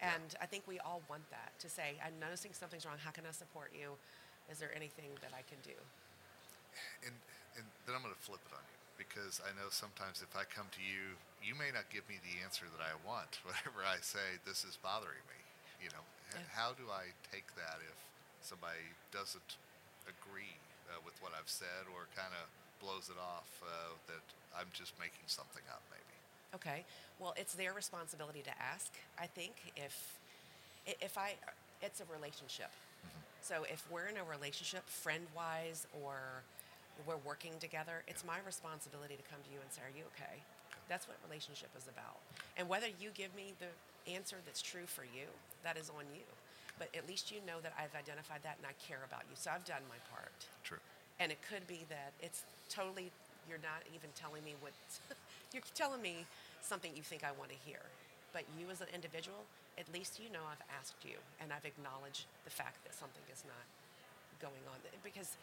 Yeah. 0.02 0.14
and 0.18 0.36
i 0.42 0.46
think 0.46 0.64
we 0.66 0.80
all 0.80 1.02
want 1.10 1.26
that 1.30 1.54
to 1.60 1.70
say 1.70 1.98
i'm 2.06 2.18
noticing 2.20 2.54
something's 2.54 2.86
wrong 2.86 2.98
how 3.04 3.12
can 3.12 3.26
i 3.30 3.34
support 3.34 3.70
you 3.74 3.94
is 4.50 4.58
there 4.58 4.74
anything 4.76 5.10
that 5.22 5.34
i 5.38 5.42
can 5.46 5.58
do 5.62 5.78
And 7.06 7.14
and 7.58 7.66
then 7.86 7.96
I'm 7.98 8.02
going 8.06 8.14
to 8.14 8.22
flip 8.22 8.42
it 8.46 8.54
on 8.54 8.62
you 8.70 8.77
because 8.98 9.40
I 9.46 9.54
know 9.56 9.70
sometimes 9.70 10.20
if 10.26 10.34
I 10.36 10.44
come 10.50 10.68
to 10.74 10.82
you, 10.84 11.16
you 11.40 11.54
may 11.54 11.70
not 11.72 11.88
give 11.94 12.04
me 12.10 12.18
the 12.26 12.42
answer 12.44 12.66
that 12.68 12.82
I 12.84 12.98
want. 13.06 13.40
Whatever 13.48 13.86
I 13.86 14.02
say, 14.02 14.42
this 14.44 14.66
is 14.66 14.76
bothering 14.82 15.24
me. 15.30 15.40
You 15.82 15.90
know, 15.94 16.04
Yeah. 16.34 16.44
how 16.52 16.74
do 16.76 16.90
I 16.92 17.14
take 17.32 17.48
that 17.56 17.80
if 17.86 17.96
somebody 18.42 18.84
doesn't 19.16 19.56
agree 20.10 20.58
uh, 20.92 21.00
with 21.06 21.16
what 21.24 21.32
I've 21.38 21.48
said 21.50 21.88
or 21.94 22.10
kind 22.18 22.34
of 22.36 22.46
blows 22.84 23.08
it 23.10 23.18
off 23.22 23.48
uh, 23.64 23.94
that 24.12 24.26
I'm 24.58 24.68
just 24.74 24.94
making 25.00 25.26
something 25.28 25.64
up, 25.72 25.82
maybe? 25.90 26.04
okay 26.56 26.86
well 27.20 27.34
it's 27.36 27.56
their 27.56 27.74
responsibility 27.74 28.42
to 28.42 28.50
ask 28.58 28.94
i 29.20 29.26
think 29.28 29.52
if 29.76 30.16
if 30.86 31.18
i 31.18 31.34
it's 31.82 32.00
a 32.00 32.06
relationship 32.16 32.72
so 33.42 33.66
if 33.70 33.84
we're 33.92 34.08
in 34.08 34.16
a 34.16 34.24
relationship 34.24 34.88
friend 34.88 35.26
wise 35.36 35.86
or 36.02 36.16
we're 37.06 37.22
working 37.26 37.54
together 37.60 38.04
it's 38.08 38.26
my 38.26 38.40
responsibility 38.46 39.16
to 39.16 39.26
come 39.30 39.40
to 39.46 39.52
you 39.54 39.60
and 39.62 39.70
say 39.72 39.82
are 39.86 39.94
you 39.94 40.04
okay? 40.16 40.42
That's 40.90 41.08
what 41.08 41.20
relationship 41.28 41.70
is 41.76 41.86
about. 41.92 42.24
And 42.56 42.70
whether 42.72 42.88
you 42.88 43.12
give 43.14 43.36
me 43.36 43.52
the 43.60 43.70
answer 44.08 44.38
that's 44.46 44.62
true 44.64 44.88
for 44.88 45.04
you 45.04 45.28
that 45.64 45.76
is 45.78 45.92
on 45.92 46.08
you. 46.16 46.24
But 46.80 46.90
at 46.96 47.08
least 47.08 47.32
you 47.32 47.44
know 47.46 47.60
that 47.62 47.74
i've 47.76 47.94
identified 47.98 48.42
that 48.44 48.58
and 48.58 48.66
i 48.66 48.74
care 48.82 49.04
about 49.06 49.28
you. 49.30 49.36
So 49.36 49.52
i've 49.52 49.66
done 49.66 49.84
my 49.90 50.00
part. 50.10 50.34
True. 50.64 50.82
and 51.20 51.32
it 51.32 51.40
could 51.46 51.66
be 51.68 51.86
that 51.90 52.14
it's 52.22 52.44
totally 52.70 53.12
you're 53.50 53.64
not 53.64 53.82
even 53.96 54.12
telling 54.16 54.44
me 54.44 54.56
what 54.60 54.76
you're 55.54 55.64
telling 55.74 56.02
me 56.02 56.28
something 56.62 56.92
you 56.96 57.02
think 57.02 57.24
I 57.24 57.32
want 57.40 57.50
to 57.50 57.60
hear. 57.64 57.80
But 58.36 58.44
you 58.60 58.68
as 58.70 58.82
an 58.84 58.92
individual, 58.94 59.48
at 59.80 59.88
least 59.94 60.20
you 60.20 60.28
know 60.30 60.44
I've 60.44 60.62
asked 60.76 61.00
you 61.08 61.18
and 61.40 61.56
I've 61.56 61.66
acknowledged 61.66 62.28
the 62.44 62.52
fact 62.52 62.84
that 62.84 62.94
something 62.94 63.24
is 63.32 63.44
not 63.48 63.64
going 64.44 64.62
on. 64.68 64.78
Because 65.04 65.40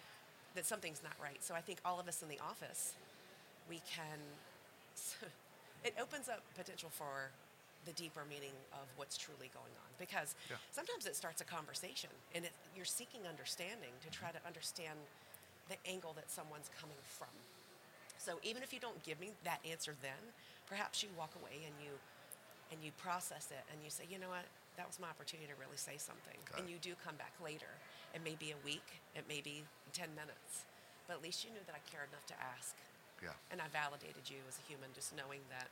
that 0.54 0.66
something's 0.66 1.02
not 1.02 1.14
right. 1.22 1.42
So 1.42 1.54
I 1.54 1.60
think 1.60 1.78
all 1.84 1.98
of 2.00 2.08
us 2.08 2.22
in 2.22 2.28
the 2.28 2.38
office, 2.40 2.94
we 3.68 3.80
can 3.86 4.18
it 5.84 5.94
opens 6.00 6.28
up 6.28 6.42
potential 6.56 6.90
for 6.90 7.30
the 7.84 7.92
deeper 7.92 8.22
meaning 8.28 8.54
of 8.72 8.86
what's 8.96 9.16
truly 9.16 9.50
going 9.52 9.74
on. 9.76 9.90
Because 9.98 10.34
Yeah. 10.48 10.56
sometimes 10.72 11.06
it 11.06 11.16
starts 11.16 11.40
a 11.40 11.44
conversation 11.44 12.10
and 12.34 12.44
it, 12.46 12.52
you're 12.74 12.86
seeking 12.88 13.26
understanding 13.26 13.92
to 14.02 14.10
try 14.10 14.30
to 14.30 14.38
understand 14.46 14.98
the 15.68 15.76
angle 15.86 16.12
that 16.14 16.30
someone's 16.30 16.70
coming 16.80 16.96
from. 17.04 17.28
So 18.18 18.38
even 18.42 18.62
if 18.62 18.72
you 18.72 18.80
don't 18.80 19.02
give 19.02 19.20
me 19.20 19.32
that 19.44 19.60
answer 19.68 19.94
then 20.00 20.16
perhaps 20.66 21.02
you 21.02 21.10
walk 21.18 21.34
away 21.36 21.64
and 21.66 21.74
you 21.82 21.90
and 22.72 22.82
you 22.82 22.90
process 22.96 23.50
it 23.50 23.64
and 23.70 23.82
you 23.84 23.90
say 23.90 24.04
you 24.08 24.18
know 24.18 24.30
what? 24.30 24.46
That 24.76 24.86
was 24.88 24.98
my 24.98 25.08
opportunity 25.08 25.46
to 25.52 25.54
really 25.60 25.76
say 25.76 25.98
something. 25.98 26.38
Got 26.50 26.60
and 26.60 26.70
you 26.70 26.78
do 26.80 26.94
come 27.04 27.16
back 27.16 27.32
later. 27.42 27.68
It 28.14 28.24
may 28.24 28.34
be 28.34 28.50
a 28.52 28.60
week. 28.64 29.02
It 29.14 29.28
may 29.28 29.40
be 29.42 29.62
10 29.94 30.10
minutes 30.18 30.66
but 31.06 31.14
at 31.16 31.22
least 31.22 31.46
you 31.46 31.50
knew 31.54 31.62
that 31.64 31.72
i 31.78 31.82
cared 31.88 32.10
enough 32.10 32.26
to 32.26 32.36
ask 32.36 32.74
Yeah. 33.22 33.32
and 33.54 33.62
i 33.62 33.68
validated 33.72 34.26
you 34.28 34.42
as 34.50 34.58
a 34.58 34.64
human 34.66 34.90
just 34.92 35.14
knowing 35.16 35.40
that 35.54 35.70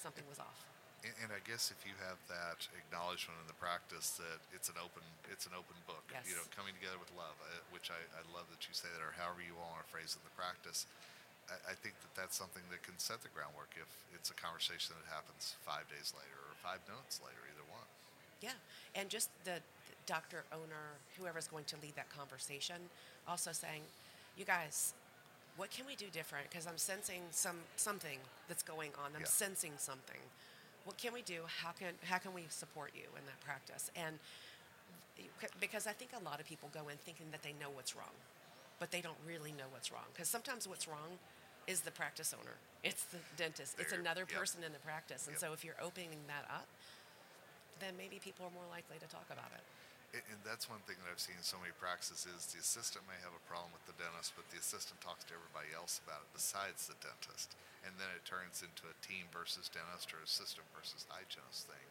something 0.00 0.24
was 0.30 0.38
off 0.38 0.62
And, 1.04 1.12
and 1.26 1.30
I 1.34 1.42
guess 1.44 1.68
if 1.74 1.84
you 1.84 1.92
have 2.08 2.16
that 2.32 2.64
acknowledgement 2.72 3.36
in 3.42 3.46
the 3.50 3.58
practice 3.60 4.16
that 4.22 4.38
it's 4.56 4.70
an 4.72 4.78
open 4.80 5.04
it's 5.28 5.44
an 5.44 5.52
open 5.54 5.76
book, 5.84 6.02
Yes. 6.08 6.24
you 6.30 6.34
know, 6.38 6.46
coming 6.56 6.72
together 6.78 6.96
with 6.96 7.10
love, 7.18 7.36
uh, 7.44 7.52
which 7.74 7.92
I, 7.92 8.00
I 8.16 8.22
love 8.32 8.46
that 8.54 8.64
you 8.64 8.72
say 8.72 8.88
that, 8.94 9.02
or 9.04 9.12
however 9.18 9.42
you 9.44 9.52
all 9.60 9.74
want 9.76 9.84
to 9.84 9.90
phrase 9.92 10.16
in 10.16 10.22
the 10.24 10.32
practice. 10.38 10.86
I, 11.52 11.72
I 11.72 11.74
think 11.76 11.94
that 12.00 12.12
that's 12.16 12.34
something 12.34 12.64
that 12.72 12.80
can 12.86 12.96
set 12.96 13.20
the 13.20 13.28
groundwork 13.36 13.76
if 13.76 13.86
it's 14.16 14.32
a 14.32 14.38
conversation 14.40 14.96
that 14.96 15.06
happens 15.12 15.54
five 15.68 15.84
days 15.92 16.14
later 16.16 16.38
or 16.48 16.54
five 16.64 16.80
minutes 16.88 17.20
later, 17.22 17.38
either 17.52 17.66
one. 17.70 17.86
Yeah, 18.40 18.56
and 18.96 19.06
just 19.12 19.28
the 19.44 19.60
doctor, 20.06 20.44
owner, 20.52 20.98
whoever's 21.18 21.48
going 21.48 21.64
to 21.64 21.76
lead 21.82 21.94
that 21.96 22.08
conversation, 22.10 22.76
also 23.26 23.52
saying, 23.52 23.82
"You 24.36 24.44
guys, 24.44 24.94
what 25.56 25.70
can 25.70 25.86
we 25.86 25.96
do 25.96 26.06
different? 26.10 26.48
Because 26.50 26.66
I'm 26.66 26.78
sensing 26.78 27.22
some 27.30 27.64
something 27.76 28.18
that's 28.48 28.62
going 28.62 28.92
on. 28.96 29.14
I'm 29.14 29.22
Yeah. 29.22 29.26
sensing 29.26 29.78
something. 29.78 30.20
What 30.84 30.96
can 30.98 31.12
we 31.12 31.22
do? 31.22 31.46
How 31.46 31.72
can 31.72 31.98
how 32.04 32.18
can 32.18 32.32
we 32.32 32.46
support 32.48 32.94
you 32.94 33.08
in 33.16 33.26
that 33.26 33.40
practice?" 33.40 33.90
And 33.96 34.18
because 35.60 35.86
I 35.86 35.92
think 35.92 36.12
a 36.12 36.22
lot 36.22 36.40
of 36.40 36.46
people 36.46 36.68
go 36.72 36.88
in 36.88 36.98
thinking 36.98 37.30
that 37.30 37.42
they 37.42 37.52
know 37.54 37.70
what's 37.70 37.96
wrong, 37.96 38.14
but 38.78 38.90
they 38.90 39.00
don't 39.00 39.18
really 39.26 39.52
know 39.52 39.68
what's 39.70 39.90
wrong. 39.90 40.04
Because 40.12 40.28
sometimes 40.28 40.68
what's 40.68 40.86
wrong 40.86 41.18
is 41.66 41.80
the 41.80 41.90
practice 41.90 42.32
owner. 42.32 42.56
It's 42.84 43.04
the 43.04 43.18
dentist. 43.36 43.76
It's 43.78 43.92
another 43.92 44.26
yep. 44.28 44.38
person 44.38 44.62
in 44.62 44.72
the 44.72 44.78
practice. 44.78 45.26
And 45.26 45.34
Yep. 45.34 45.40
so 45.40 45.52
if 45.52 45.64
you're 45.64 45.80
opening 45.80 46.26
that 46.28 46.44
up, 46.50 46.68
then 47.80 47.96
maybe 47.96 48.18
people 48.18 48.46
are 48.46 48.50
more 48.50 48.66
likely 48.70 48.98
to 48.98 49.06
talk 49.06 49.26
about 49.30 49.50
it. 49.52 49.64
And, 50.16 50.40
that's 50.46 50.70
one 50.70 50.80
thing 50.86 50.96
that 51.02 51.10
I've 51.10 51.20
seen 51.20 51.36
in 51.36 51.44
so 51.44 51.58
many 51.58 51.74
practices 51.76 52.24
is 52.24 52.48
the 52.54 52.62
assistant 52.62 53.04
may 53.10 53.18
have 53.20 53.34
a 53.34 53.44
problem 53.50 53.74
with 53.74 53.84
the 53.84 53.98
dentist, 53.98 54.32
but 54.38 54.46
the 54.48 54.62
assistant 54.62 55.02
talks 55.02 55.26
to 55.28 55.34
everybody 55.36 55.74
else 55.74 55.98
about 56.06 56.22
it 56.24 56.30
besides 56.32 56.86
the 56.86 56.96
dentist. 57.02 57.58
And 57.84 57.92
then 57.98 58.08
it 58.14 58.22
turns 58.24 58.62
into 58.62 58.86
a 58.88 58.96
team 59.04 59.28
versus 59.34 59.68
dentist 59.68 60.14
or 60.14 60.22
assistant 60.22 60.64
versus 60.72 61.04
hygienist 61.10 61.66
thing. 61.68 61.86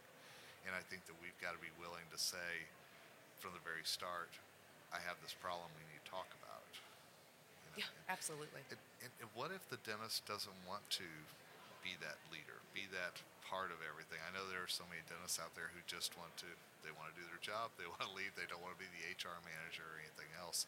And 0.66 0.74
I 0.74 0.82
think 0.88 1.06
that 1.06 1.14
we've 1.22 1.36
got 1.38 1.54
to 1.54 1.62
be 1.62 1.70
willing 1.78 2.08
to 2.10 2.18
say 2.18 2.66
from 3.38 3.54
the 3.54 3.62
very 3.62 3.84
start, 3.86 4.32
I 4.90 4.98
have 5.04 5.20
this 5.22 5.36
problem, 5.36 5.68
we 5.76 5.84
need 5.86 6.02
to 6.02 6.08
talk 6.10 6.26
about 6.42 6.64
it. 6.66 6.74
You 6.74 7.68
know, 7.70 7.78
Yeah, 7.86 8.10
absolutely. 8.10 8.64
and, 8.72 8.80
and, 9.04 9.12
and 9.22 9.28
what 9.36 9.52
if 9.54 9.62
the 9.70 9.78
dentist 9.86 10.24
doesn't 10.26 10.56
want 10.66 10.82
to 10.98 11.06
be 11.86 11.94
that 12.02 12.18
leader, 12.34 12.58
be 12.74 12.90
that 12.90 13.22
part 13.46 13.70
of 13.70 13.78
everything? 13.86 14.18
I 14.26 14.34
know 14.34 14.42
there 14.50 14.66
are 14.66 14.70
so 14.70 14.82
many 14.90 15.06
dentists 15.06 15.38
out 15.38 15.54
there 15.54 15.70
who 15.70 15.78
just 15.86 16.18
want 16.18 16.34
to, 16.42 16.50
they 16.82 16.90
want 16.90 17.14
to 17.14 17.16
do 17.16 17.22
their 17.30 17.38
job, 17.38 17.70
they 17.78 17.86
want 17.92 18.02
to 18.02 18.10
leave, 18.10 18.34
they 18.34 18.50
don't 18.50 18.58
want 18.58 18.74
to 18.74 18.82
be 18.82 18.90
the 18.90 19.06
HR 19.14 19.38
manager 19.46 19.86
or 19.86 20.02
anything 20.02 20.26
else. 20.34 20.66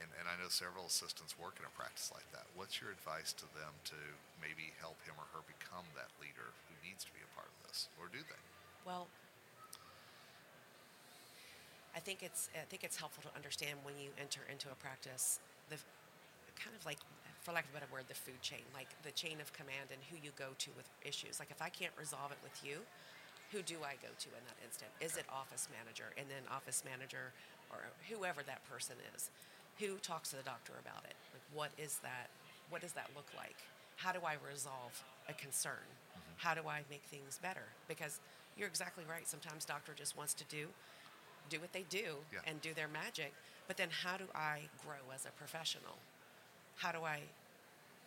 And, 0.00 0.08
and 0.16 0.24
I 0.24 0.40
know 0.40 0.48
several 0.48 0.88
assistants 0.88 1.36
work 1.36 1.60
in 1.60 1.68
a 1.68 1.72
practice 1.76 2.08
like 2.08 2.28
that. 2.32 2.48
What's 2.56 2.80
your 2.80 2.88
advice 2.88 3.36
to 3.36 3.48
them 3.52 3.72
to 3.92 4.00
maybe 4.40 4.72
help 4.80 4.96
him 5.04 5.16
or 5.20 5.28
her 5.36 5.44
become 5.44 5.88
that 5.96 6.08
leader 6.20 6.56
who 6.68 6.74
needs 6.84 7.04
to 7.04 7.12
be 7.12 7.20
a 7.20 7.30
part 7.36 7.48
of 7.48 7.56
this? 7.68 7.88
Or 8.00 8.08
do 8.08 8.20
they? 8.20 8.42
Well, 8.84 9.08
I 11.96 12.00
think 12.04 12.20
it's 12.20 12.52
I 12.52 12.68
think 12.68 12.84
it's 12.84 13.00
helpful 13.00 13.24
to 13.24 13.32
understand 13.32 13.80
when 13.88 13.96
you 13.96 14.12
enter 14.20 14.44
into 14.52 14.68
a 14.68 14.76
practice 14.76 15.40
the 15.72 15.80
kind 16.60 16.76
of 16.76 16.84
like 16.84 17.00
for 17.46 17.54
lack 17.54 17.62
of 17.62 17.70
a 17.70 17.74
better 17.78 17.92
word 17.94 18.10
the 18.10 18.18
food 18.18 18.42
chain 18.42 18.66
like 18.74 18.90
the 19.06 19.14
chain 19.14 19.38
of 19.38 19.54
command 19.54 19.94
and 19.94 20.02
who 20.10 20.18
you 20.18 20.34
go 20.34 20.50
to 20.58 20.74
with 20.74 20.90
issues. 21.06 21.38
Like 21.38 21.54
if 21.54 21.62
I 21.62 21.70
can't 21.70 21.94
resolve 21.94 22.34
it 22.34 22.42
with 22.42 22.58
you 22.66 22.82
who 23.54 23.62
do 23.62 23.78
I 23.86 23.94
go 24.02 24.10
to 24.10 24.28
in 24.34 24.42
that 24.50 24.58
instant? 24.66 24.90
Is 24.98 25.14
it 25.14 25.22
office 25.30 25.70
manager? 25.70 26.10
And 26.18 26.26
then 26.26 26.42
office 26.50 26.82
manager 26.82 27.30
or 27.70 27.86
whoever 28.10 28.42
that 28.42 28.66
person 28.66 28.98
is 29.14 29.30
who 29.78 30.02
talks 30.02 30.34
to 30.34 30.36
the 30.36 30.42
doctor 30.42 30.74
about 30.82 31.06
it? 31.06 31.14
Like 31.30 31.46
what 31.54 31.70
is 31.78 32.02
that 32.02 32.26
what 32.68 32.82
does 32.82 32.98
that 32.98 33.06
look 33.14 33.30
like? 33.38 33.62
How 33.94 34.10
do 34.10 34.18
I 34.26 34.34
resolve 34.42 34.98
a 35.30 35.34
concern? 35.38 35.86
Mm-hmm. 35.86 36.42
How 36.42 36.58
do 36.58 36.66
I 36.66 36.82
make 36.90 37.06
things 37.06 37.38
better? 37.38 37.70
Because 37.86 38.18
you're 38.58 38.66
exactly 38.66 39.04
right. 39.08 39.22
Sometimes 39.28 39.62
doctor 39.64 39.94
just 39.94 40.18
wants 40.18 40.34
to 40.34 40.44
do 40.50 40.66
do 41.48 41.60
what 41.60 41.72
they 41.72 41.84
do 41.88 42.26
Yeah. 42.34 42.40
and 42.44 42.60
do 42.60 42.74
their 42.74 42.88
magic 42.88 43.32
but 43.68 43.76
then 43.76 43.88
how 44.02 44.16
do 44.16 44.24
i 44.34 44.62
grow 44.84 44.98
as 45.14 45.26
a 45.26 45.30
professional 45.38 45.94
how 46.76 46.92
do 46.92 47.02
i 47.02 47.20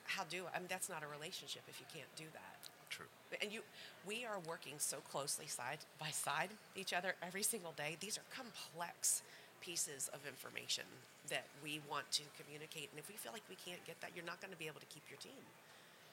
how 0.06 0.24
do 0.30 0.46
i, 0.52 0.58
I 0.58 0.60
mean 0.60 0.68
that's 0.70 0.90
not 0.90 1.04
a 1.04 1.08
relationship 1.08 1.64
if 1.68 1.80
you 1.80 1.86
can't 1.94 2.10
do 2.16 2.26
that. 2.34 2.70
True. 2.90 3.06
and 3.42 3.52
you 3.54 3.62
we 4.08 4.26
are 4.26 4.42
working 4.48 4.74
so 4.78 4.98
closely 4.98 5.46
side 5.46 5.78
by 6.00 6.10
side 6.10 6.50
each 6.76 6.94
other 6.94 7.14
every 7.22 7.44
single 7.44 7.74
day. 7.74 7.98
These 8.00 8.18
are 8.18 8.26
complex 8.34 9.22
pieces 9.62 10.10
of 10.14 10.26
information 10.26 10.86
that 11.30 11.46
we 11.62 11.82
want 11.90 12.10
to 12.12 12.24
communicate. 12.42 12.90
And 12.90 12.98
if 12.98 13.08
we 13.08 13.16
feel 13.16 13.32
like 13.32 13.46
we 13.50 13.58
can't 13.62 13.84
get 13.86 14.02
that 14.02 14.12
you're 14.16 14.26
not 14.26 14.42
going 14.42 14.52
to 14.52 14.58
be 14.58 14.66
able 14.66 14.80
to 14.82 14.90
keep 14.90 15.04
your 15.10 15.20
team. 15.20 15.44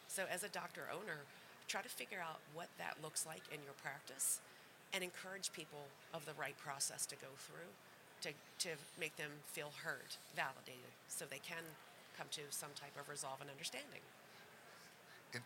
So 0.09 0.25
as 0.31 0.45
a 0.45 0.49
doctor 0.49 0.85
owner 0.93 1.25
try 1.67 1.83
to 1.83 1.89
figure 1.89 2.23
out 2.23 2.39
what 2.55 2.69
that 2.79 2.97
looks 3.03 3.27
like 3.27 3.43
in 3.51 3.59
your 3.65 3.75
practice 3.83 4.39
and 4.93 5.03
encourage 5.03 5.53
people 5.53 5.91
of 6.15 6.25
the 6.27 6.35
right 6.39 6.57
process 6.59 7.07
to 7.07 7.17
go 7.17 7.33
through 7.37 7.71
to, 8.23 8.31
to 8.59 8.77
make 8.99 9.17
them 9.17 9.31
feel 9.47 9.73
heard 9.83 10.17
validated 10.35 10.95
so 11.09 11.25
they 11.25 11.43
can 11.43 11.63
come 12.17 12.29
to 12.31 12.43
some 12.51 12.73
type 12.75 12.97
of 12.99 13.09
resolve 13.09 13.41
and 13.41 13.51
understanding 13.51 14.03
And 15.35 15.43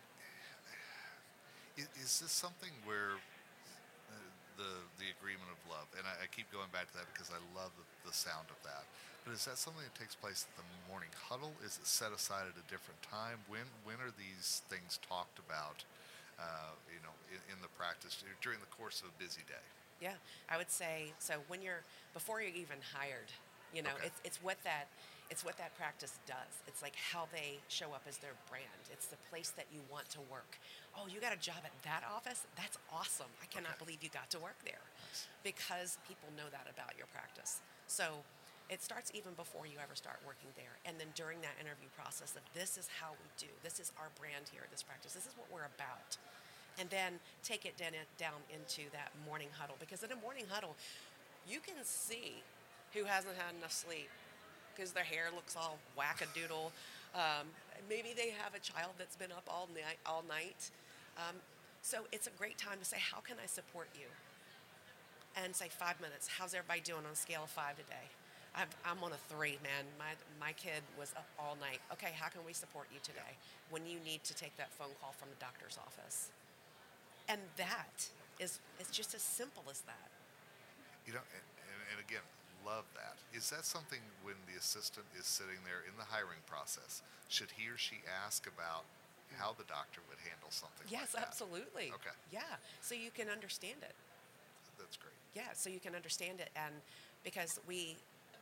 is, 1.77 1.87
is 1.95 2.11
this 2.21 2.31
something 2.31 2.71
where 2.85 3.19
uh, 4.09 4.15
the 4.57 4.71
the 4.99 5.09
agreement 5.11 5.49
of 5.51 5.59
love, 5.69 5.87
and 5.97 6.05
I, 6.07 6.25
I 6.25 6.27
keep 6.31 6.51
going 6.51 6.69
back 6.73 6.91
to 6.91 6.97
that 7.01 7.07
because 7.13 7.31
I 7.31 7.39
love 7.57 7.71
the, 7.77 7.85
the 8.09 8.15
sound 8.15 8.49
of 8.51 8.59
that. 8.63 8.85
But 9.25 9.33
is 9.33 9.45
that 9.45 9.57
something 9.57 9.83
that 9.83 9.95
takes 9.95 10.15
place 10.15 10.47
at 10.49 10.55
the 10.57 10.67
morning 10.89 11.11
huddle? 11.29 11.53
Is 11.63 11.77
it 11.77 11.87
set 11.87 12.11
aside 12.13 12.47
at 12.49 12.57
a 12.57 12.65
different 12.71 13.01
time? 13.03 13.43
When 13.47 13.65
when 13.83 13.97
are 14.01 14.13
these 14.13 14.63
things 14.69 14.99
talked 15.07 15.39
about? 15.39 15.85
Uh, 16.39 16.73
you 16.89 16.99
know, 17.05 17.13
in, 17.29 17.37
in 17.53 17.57
the 17.61 17.69
practice 17.77 18.23
during 18.41 18.59
the 18.59 18.71
course 18.73 19.01
of 19.01 19.09
a 19.09 19.15
busy 19.21 19.43
day. 19.47 19.65
Yeah, 20.01 20.15
I 20.49 20.57
would 20.57 20.71
say 20.71 21.13
so. 21.19 21.35
When 21.47 21.61
you're 21.61 21.83
before 22.13 22.41
you're 22.41 22.51
even 22.55 22.77
hired, 22.93 23.31
you 23.73 23.81
know, 23.81 23.97
Okay. 23.97 24.07
it's 24.07 24.19
it's 24.23 24.41
what 24.41 24.57
that 24.63 24.85
it's 25.31 25.45
what 25.47 25.57
that 25.57 25.71
practice 25.79 26.19
does. 26.27 26.53
It's 26.67 26.83
like 26.83 26.93
how 26.99 27.25
they 27.31 27.57
show 27.71 27.95
up 27.95 28.03
as 28.07 28.17
their 28.19 28.35
brand. 28.51 28.83
It's 28.91 29.07
the 29.07 29.15
place 29.31 29.49
that 29.55 29.65
you 29.71 29.79
want 29.89 30.09
to 30.11 30.19
work. 30.29 30.59
Oh, 30.93 31.07
you 31.07 31.23
got 31.23 31.31
a 31.33 31.39
job 31.39 31.63
at 31.63 31.71
that 31.87 32.03
office? 32.03 32.43
That's 32.59 32.77
awesome. 32.91 33.31
I 33.41 33.47
cannot 33.47 33.79
Okay. 33.79 33.85
believe 33.87 34.03
you 34.03 34.11
got 34.11 34.29
to 34.35 34.39
work 34.43 34.59
there, 34.67 34.83
Nice. 35.07 35.27
because 35.41 35.97
people 36.07 36.27
know 36.35 36.51
that 36.51 36.67
about 36.69 36.97
your 36.99 37.07
practice. 37.15 37.61
So. 37.87 38.23
It 38.71 38.79
starts 38.81 39.11
even 39.13 39.33
before 39.35 39.67
you 39.67 39.75
ever 39.83 39.95
start 39.99 40.23
working 40.25 40.47
there. 40.55 40.79
And 40.87 40.95
then 40.97 41.11
during 41.13 41.41
that 41.43 41.59
interview 41.59 41.91
process 41.91 42.31
of 42.39 42.43
this 42.55 42.77
is 42.79 42.87
how 42.87 43.11
we 43.19 43.27
do, 43.35 43.51
this 43.67 43.81
is 43.83 43.91
our 43.99 44.07
brand 44.17 44.47
here 44.47 44.61
at 44.63 44.71
this 44.71 44.79
practice, 44.81 45.11
this 45.11 45.27
is 45.27 45.35
what 45.35 45.51
we're 45.51 45.67
about 45.75 46.15
and 46.79 46.89
then 46.89 47.19
take 47.43 47.65
it 47.65 47.75
down 47.75 48.39
into 48.47 48.89
that 48.91 49.11
morning 49.27 49.49
huddle 49.59 49.75
because 49.79 50.03
in 50.03 50.11
a 50.11 50.15
morning 50.23 50.45
huddle 50.47 50.75
you 51.45 51.59
can 51.59 51.75
see 51.83 52.41
who 52.93 53.03
hasn't 53.03 53.35
had 53.35 53.53
enough 53.59 53.73
sleep 53.73 54.07
because 54.75 54.91
their 54.91 55.03
hair 55.03 55.29
looks 55.35 55.55
all 55.55 55.77
wackadoodle 55.97 56.71
um, 57.15 57.47
maybe 57.89 58.09
they 58.15 58.29
have 58.29 58.55
a 58.55 58.59
child 58.59 58.91
that's 58.97 59.15
been 59.15 59.31
up 59.31 59.43
all 59.47 59.67
night 59.73 59.97
all 60.05 60.23
night 60.27 60.69
um, 61.17 61.35
so 61.81 62.05
it's 62.11 62.27
a 62.27 62.35
great 62.37 62.57
time 62.57 62.79
to 62.79 62.85
say 62.85 62.97
how 62.99 63.19
can 63.19 63.35
i 63.41 63.45
support 63.45 63.87
you 63.95 64.07
and 65.43 65.55
say 65.55 65.67
five 65.69 65.99
minutes 65.99 66.27
how's 66.37 66.53
everybody 66.53 66.81
doing 66.81 67.05
on 67.05 67.13
a 67.13 67.15
scale 67.15 67.43
of 67.43 67.49
five 67.49 67.75
today 67.75 68.07
I'm, 68.55 68.67
I'm 68.83 68.99
on 69.03 69.15
a 69.15 69.21
three, 69.31 69.55
man. 69.63 69.87
My, 69.95 70.11
my 70.39 70.51
kid 70.51 70.83
was 70.99 71.15
up 71.15 71.27
all 71.39 71.55
night. 71.61 71.79
Okay, 71.93 72.11
how 72.11 72.27
can 72.27 72.43
we 72.43 72.51
support 72.51 72.87
you 72.91 72.99
today 73.01 73.39
when 73.69 73.87
you 73.87 73.95
need 74.03 74.23
to 74.27 74.35
take 74.35 74.55
that 74.57 74.71
phone 74.75 74.91
call 74.99 75.15
from 75.15 75.29
the 75.31 75.39
doctor's 75.39 75.79
office? 75.79 76.31
And 77.29 77.39
that 77.55 78.11
is 78.39 78.59
it's 78.79 78.91
just 78.91 79.15
as 79.15 79.21
simple 79.21 79.63
as 79.71 79.79
that. 79.87 80.11
You 81.07 81.13
know, 81.13 81.23
and, 81.31 81.45
and, 81.63 81.79
and 81.95 81.97
again, 82.03 82.25
love 82.65 82.85
that. 82.95 83.15
Is 83.35 83.49
that 83.49 83.65
something 83.65 83.99
when 84.23 84.35
the 84.47 84.57
assistant 84.57 85.05
is 85.17 85.25
sitting 85.25 85.61
there 85.65 85.81
in 85.87 85.95
the 85.97 86.05
hiring 86.07 86.41
process, 86.47 87.01
should 87.29 87.51
he 87.57 87.69
or 87.69 87.77
she 87.77 88.01
ask 88.25 88.47
about 88.47 88.83
how 89.37 89.55
the 89.57 89.63
doctor 89.65 90.01
would 90.09 90.19
handle 90.27 90.51
something 90.51 90.85
Yes, 90.89 91.13
like 91.15 91.23
that? 91.23 91.27
absolutely. 91.31 91.91
Okay. 91.95 92.15
Yeah, 92.31 92.59
so 92.81 92.95
you 92.95 93.11
can 93.11 93.29
understand 93.29 93.79
it. 93.81 93.95
That's 94.77 94.97
great. 94.97 95.15
Yeah, 95.33 95.53
so 95.53 95.69
you 95.69 95.79
can 95.79 95.95
understand 95.95 96.39
it, 96.41 96.49
and 96.55 96.73
because 97.23 97.59
we, 97.67 97.95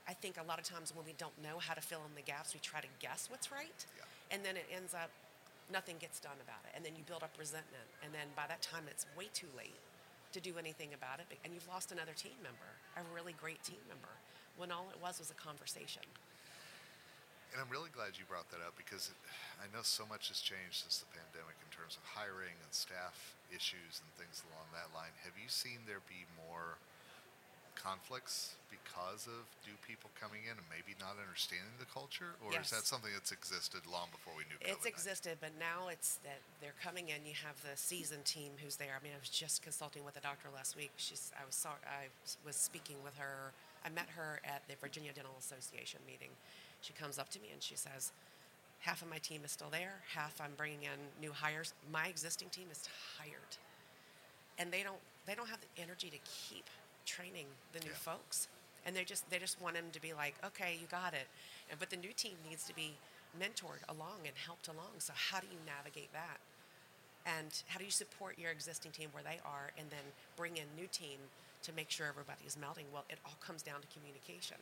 I 0.08 0.14
think 0.14 0.38
a 0.42 0.46
lot 0.48 0.58
of 0.58 0.66
times 0.66 0.96
when 0.96 1.06
we 1.06 1.14
don't 1.18 1.36
know 1.44 1.60
how 1.60 1.74
to 1.76 1.82
fill 1.82 2.02
in 2.10 2.16
the 2.16 2.26
gaps, 2.26 2.54
we 2.54 2.60
try 2.60 2.82
to 2.82 2.90
guess 3.00 3.28
what's 3.30 3.52
right, 3.52 3.86
Yeah. 3.98 4.06
and 4.32 4.44
then 4.44 4.58
it 4.58 4.66
ends 4.74 4.94
up 4.96 5.12
nothing 5.72 5.98
gets 6.00 6.20
done 6.20 6.40
about 6.42 6.66
it, 6.66 6.74
and 6.76 6.84
then 6.84 6.94
you 6.98 7.04
build 7.06 7.22
up 7.22 7.30
resentment, 7.38 7.86
and 8.04 8.10
then 8.14 8.26
by 8.36 8.48
that 8.48 8.62
time 8.64 8.86
it's 8.90 9.06
way 9.16 9.30
too 9.34 9.52
late 9.56 9.78
to 10.34 10.40
do 10.40 10.58
anything 10.58 10.94
about 10.94 11.20
it, 11.20 11.28
and 11.44 11.54
you've 11.54 11.68
lost 11.68 11.92
another 11.92 12.14
team 12.14 12.38
member, 12.44 12.70
a 12.98 13.04
really 13.14 13.34
great 13.34 13.62
team 13.64 13.82
member, 13.90 14.14
when 14.58 14.72
all 14.72 14.88
it 14.94 15.00
was 15.02 15.18
was 15.18 15.32
a 15.32 15.38
conversation. 15.40 16.06
And 17.50 17.58
I'm 17.58 17.72
really 17.74 17.90
glad 17.90 18.14
you 18.14 18.30
brought 18.30 18.46
that 18.54 18.62
up 18.62 18.78
because 18.78 19.10
it, 19.10 19.18
I 19.58 19.66
know 19.74 19.82
so 19.82 20.06
much 20.06 20.30
has 20.30 20.38
changed 20.38 20.86
since 20.86 21.02
the 21.02 21.10
pandemic 21.10 21.58
in 21.66 21.70
terms 21.74 21.98
of 21.98 22.06
hiring 22.06 22.54
and 22.62 22.70
staff 22.70 23.34
issues 23.50 24.06
and 24.06 24.10
things 24.22 24.46
along 24.54 24.70
that 24.78 24.94
line. 24.94 25.10
Have 25.26 25.34
you 25.34 25.50
seen 25.50 25.82
there 25.90 26.06
be 26.06 26.30
more 26.46 26.78
conflicts 27.80 28.60
because 28.70 29.26
of 29.26 29.48
new 29.66 29.76
people 29.88 30.12
coming 30.20 30.44
in 30.46 30.54
and 30.54 30.68
maybe 30.70 30.94
not 31.00 31.16
understanding 31.18 31.72
the 31.80 31.90
culture, 31.90 32.38
or 32.44 32.54
is 32.54 32.70
that 32.70 32.86
something 32.86 33.10
that's 33.16 33.32
existed 33.32 33.82
long 33.90 34.12
before 34.12 34.36
we 34.36 34.44
knew? 34.52 34.60
It's 34.62 34.86
COVID-19? 34.86 34.94
existed, 34.94 35.36
but 35.40 35.56
now 35.58 35.90
it's 35.90 36.20
that 36.28 36.44
they're 36.62 36.78
coming 36.84 37.10
in. 37.10 37.26
You 37.26 37.40
have 37.42 37.58
the 37.64 37.74
seasoned 37.80 38.26
team 38.26 38.54
who's 38.62 38.76
there. 38.76 38.94
I 38.94 39.02
mean, 39.02 39.16
I 39.16 39.20
was 39.20 39.32
just 39.32 39.64
consulting 39.64 40.04
with 40.06 40.20
a 40.20 40.24
doctor 40.24 40.52
last 40.54 40.76
week. 40.76 40.92
She's 41.00 41.32
I 41.34 41.46
was 41.48 41.56
sorry, 41.56 41.82
I 41.88 42.12
was 42.46 42.56
speaking 42.56 43.00
with 43.04 43.18
her. 43.18 43.56
I 43.84 43.90
met 43.90 44.12
her 44.20 44.44
at 44.44 44.62
the 44.68 44.76
Virginia 44.78 45.16
Dental 45.16 45.36
Association 45.40 46.04
meeting. 46.06 46.30
She 46.82 46.94
comes 46.94 47.18
up 47.18 47.30
to 47.32 47.40
me 47.40 47.50
and 47.52 47.64
she 47.64 47.76
says, 47.76 48.12
half 48.80 49.02
of 49.02 49.10
my 49.10 49.18
team 49.18 49.42
is 49.44 49.52
still 49.52 49.70
there, 49.72 50.04
half 50.14 50.40
I'm 50.42 50.52
bringing 50.58 50.84
in 50.84 51.00
new 51.22 51.32
hires. 51.32 51.74
My 51.92 52.08
existing 52.08 52.50
team 52.50 52.68
is 52.72 52.88
tired, 53.18 53.58
and 54.58 54.72
they 54.72 54.84
don't 54.84 55.00
they 55.26 55.36
don't 55.36 55.50
have 55.50 55.60
the 55.62 55.82
energy 55.82 56.10
to 56.10 56.20
keep 56.26 56.66
training 57.06 57.48
the 57.74 57.80
new 57.80 57.92
Yeah. 57.92 57.96
folks, 57.96 58.48
and 58.86 58.96
they 58.96 59.04
just 59.04 59.30
they 59.30 59.40
just 59.40 59.60
want 59.62 59.76
them 59.76 59.92
to 59.92 60.00
be 60.02 60.14
like, 60.14 60.36
okay, 60.46 60.78
you 60.80 60.88
got 60.88 61.14
it, 61.14 61.28
and 61.70 61.80
but 61.80 61.90
the 61.90 61.98
new 61.98 62.14
team 62.14 62.38
needs 62.48 62.64
to 62.66 62.74
be 62.76 62.98
mentored 63.40 63.84
along 63.88 64.26
and 64.26 64.36
helped 64.38 64.68
along. 64.68 65.00
So 65.00 65.14
how 65.16 65.40
do 65.40 65.48
you 65.48 65.60
navigate 65.66 66.12
that? 66.14 66.40
And 67.26 67.52
how 67.68 67.78
do 67.80 67.86
you 67.86 67.92
support 67.92 68.40
your 68.40 68.50
existing 68.52 68.92
team 68.92 69.10
where 69.12 69.24
they 69.24 69.40
are, 69.46 69.72
and 69.78 69.90
then 69.92 70.06
bring 70.36 70.58
in 70.58 70.66
new 70.76 70.88
team 70.88 71.20
to 71.64 71.74
make 71.74 71.92
sure 71.92 72.08
everybody 72.08 72.42
is 72.48 72.56
melding? 72.56 72.88
Well, 72.92 73.06
it 73.10 73.20
all 73.26 73.38
comes 73.46 73.62
down 73.62 73.82
to 73.82 73.88
communication. 73.94 74.58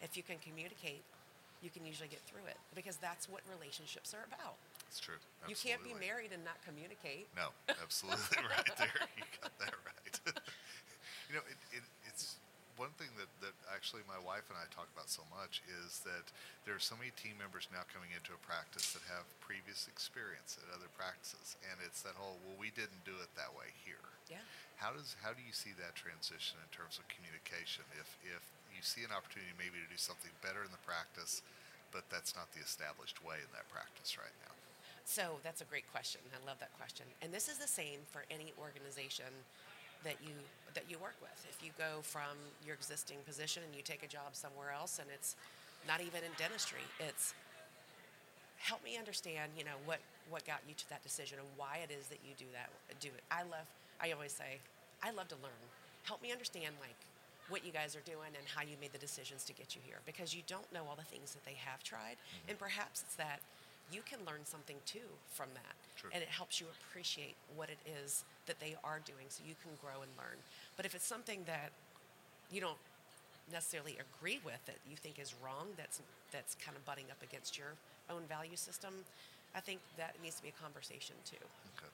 If 0.00 0.16
you 0.16 0.22
can 0.22 0.36
communicate, 0.38 1.02
you 1.60 1.68
can 1.68 1.84
usually 1.84 2.08
get 2.08 2.20
through 2.24 2.46
it 2.48 2.56
because 2.74 2.96
that's 2.96 3.28
what 3.28 3.42
relationships 3.52 4.14
are 4.14 4.24
about. 4.32 4.56
It's 4.88 4.98
true. 4.98 5.20
You 5.46 5.54
can't 5.54 5.84
be 5.84 5.92
married 5.92 6.32
and 6.32 6.42
not 6.42 6.56
communicate. 6.64 7.28
No, 7.36 7.52
absolutely 7.68 8.16
right 8.56 8.64
there. 8.78 8.96
You 9.18 9.24
got 9.42 9.52
that 9.58 9.74
right. 9.84 9.99
You 11.30 11.38
know, 11.38 11.46
it, 11.46 11.60
it, 11.70 11.86
it's 12.10 12.42
one 12.74 12.90
thing 12.98 13.14
that, 13.14 13.30
that 13.38 13.54
actually 13.70 14.02
my 14.10 14.18
wife 14.18 14.50
and 14.50 14.58
I 14.58 14.66
talk 14.74 14.90
about 14.90 15.06
so 15.06 15.22
much 15.30 15.62
is 15.84 16.02
that 16.02 16.26
there 16.66 16.74
are 16.74 16.82
so 16.82 16.98
many 16.98 17.14
team 17.14 17.38
members 17.38 17.70
now 17.70 17.86
coming 17.86 18.10
into 18.10 18.34
a 18.34 18.40
practice 18.42 18.90
that 18.98 19.06
have 19.06 19.22
previous 19.38 19.86
experience 19.86 20.58
at 20.58 20.66
other 20.74 20.90
practices, 20.98 21.54
and 21.70 21.78
it's 21.86 22.02
that 22.02 22.18
whole 22.18 22.34
well, 22.42 22.58
we 22.58 22.74
didn't 22.74 23.06
do 23.06 23.14
it 23.22 23.30
that 23.38 23.54
way 23.54 23.70
here. 23.86 24.02
Yeah. 24.26 24.42
How 24.82 24.90
does 24.90 25.14
how 25.22 25.30
do 25.30 25.44
you 25.44 25.54
see 25.54 25.70
that 25.78 25.94
transition 25.94 26.58
in 26.58 26.70
terms 26.74 26.98
of 26.98 27.06
communication? 27.06 27.86
If 27.94 28.10
if 28.26 28.42
you 28.74 28.82
see 28.82 29.06
an 29.06 29.14
opportunity 29.14 29.54
maybe 29.54 29.78
to 29.78 29.86
do 29.86 30.00
something 30.00 30.32
better 30.42 30.66
in 30.66 30.72
the 30.74 30.82
practice, 30.82 31.44
but 31.94 32.08
that's 32.10 32.32
not 32.32 32.50
the 32.56 32.64
established 32.64 33.22
way 33.22 33.38
in 33.38 33.50
that 33.54 33.68
practice 33.68 34.16
right 34.16 34.34
now. 34.42 34.56
So 35.04 35.42
that's 35.44 35.60
a 35.60 35.68
great 35.68 35.84
question. 35.92 36.24
I 36.32 36.40
love 36.48 36.62
that 36.64 36.72
question. 36.80 37.04
And 37.20 37.28
this 37.34 37.50
is 37.50 37.58
the 37.58 37.68
same 37.68 38.06
for 38.08 38.24
any 38.30 38.56
organization 38.56 39.28
that 40.04 40.16
you 40.22 40.34
that 40.74 40.84
you 40.88 40.98
work 40.98 41.16
with. 41.20 41.34
If 41.50 41.64
you 41.64 41.72
go 41.76 42.00
from 42.02 42.38
your 42.64 42.74
existing 42.74 43.18
position 43.26 43.62
and 43.66 43.74
you 43.74 43.82
take 43.82 44.02
a 44.02 44.06
job 44.06 44.32
somewhere 44.32 44.70
else 44.70 44.98
and 44.98 45.08
it's 45.12 45.34
not 45.88 46.00
even 46.00 46.22
in 46.22 46.30
dentistry, 46.38 46.86
it's 47.00 47.34
help 48.58 48.84
me 48.84 48.96
understand, 48.96 49.52
you 49.58 49.64
know, 49.64 49.78
what 49.84 49.98
what 50.28 50.46
got 50.46 50.60
you 50.68 50.74
to 50.74 50.88
that 50.90 51.02
decision 51.02 51.38
and 51.38 51.48
why 51.56 51.82
it 51.82 51.90
is 51.90 52.06
that 52.06 52.18
you 52.22 52.34
do 52.38 52.46
that 52.52 52.70
do 53.00 53.08
it. 53.08 53.22
I 53.30 53.42
love 53.42 53.66
I 54.00 54.12
always 54.12 54.32
say, 54.32 54.60
I 55.02 55.10
love 55.10 55.28
to 55.28 55.38
learn. 55.42 55.62
Help 56.04 56.22
me 56.22 56.32
understand 56.32 56.74
like 56.80 56.96
what 57.50 57.66
you 57.66 57.72
guys 57.72 57.96
are 57.96 58.06
doing 58.06 58.30
and 58.38 58.46
how 58.46 58.62
you 58.62 58.78
made 58.80 58.92
the 58.92 59.02
decisions 59.02 59.44
to 59.44 59.52
get 59.52 59.74
you 59.74 59.82
here 59.84 59.98
because 60.06 60.32
you 60.32 60.42
don't 60.46 60.70
know 60.72 60.86
all 60.88 60.94
the 60.94 61.10
things 61.10 61.34
that 61.34 61.44
they 61.44 61.58
have 61.58 61.82
tried 61.82 62.14
mm-hmm. 62.14 62.50
and 62.50 62.58
perhaps 62.58 63.02
it's 63.02 63.16
that 63.16 63.40
you 63.90 64.00
can 64.06 64.20
learn 64.24 64.46
something 64.46 64.76
too 64.86 65.10
from 65.26 65.50
that 65.54 65.74
And 66.12 66.22
it 66.22 66.28
helps 66.28 66.60
you 66.60 66.66
appreciate 66.80 67.36
what 67.56 67.68
it 67.68 67.78
is 68.04 68.24
that 68.46 68.58
they 68.60 68.76
are 68.84 69.00
doing 69.04 69.26
so 69.28 69.42
you 69.46 69.54
can 69.62 69.72
grow 69.80 70.02
and 70.02 70.10
learn. 70.16 70.38
But 70.76 70.86
if 70.86 70.94
it's 70.94 71.06
something 71.06 71.44
that 71.46 71.70
you 72.50 72.60
don't 72.60 72.78
necessarily 73.52 73.98
agree 73.98 74.40
with 74.44 74.64
that 74.66 74.76
you 74.88 74.96
think 74.96 75.18
is 75.18 75.34
wrong 75.42 75.66
that's 75.76 76.00
that's 76.30 76.54
kind 76.64 76.76
of 76.76 76.84
butting 76.86 77.06
up 77.10 77.20
against 77.22 77.58
your 77.58 77.74
own 78.08 78.22
value 78.28 78.54
system 78.54 78.94
i 79.54 79.60
think 79.60 79.80
that 79.96 80.14
needs 80.22 80.36
to 80.36 80.42
be 80.42 80.48
a 80.50 80.62
conversation 80.62 81.14
too. 81.26 81.42
Okay. 81.76 81.90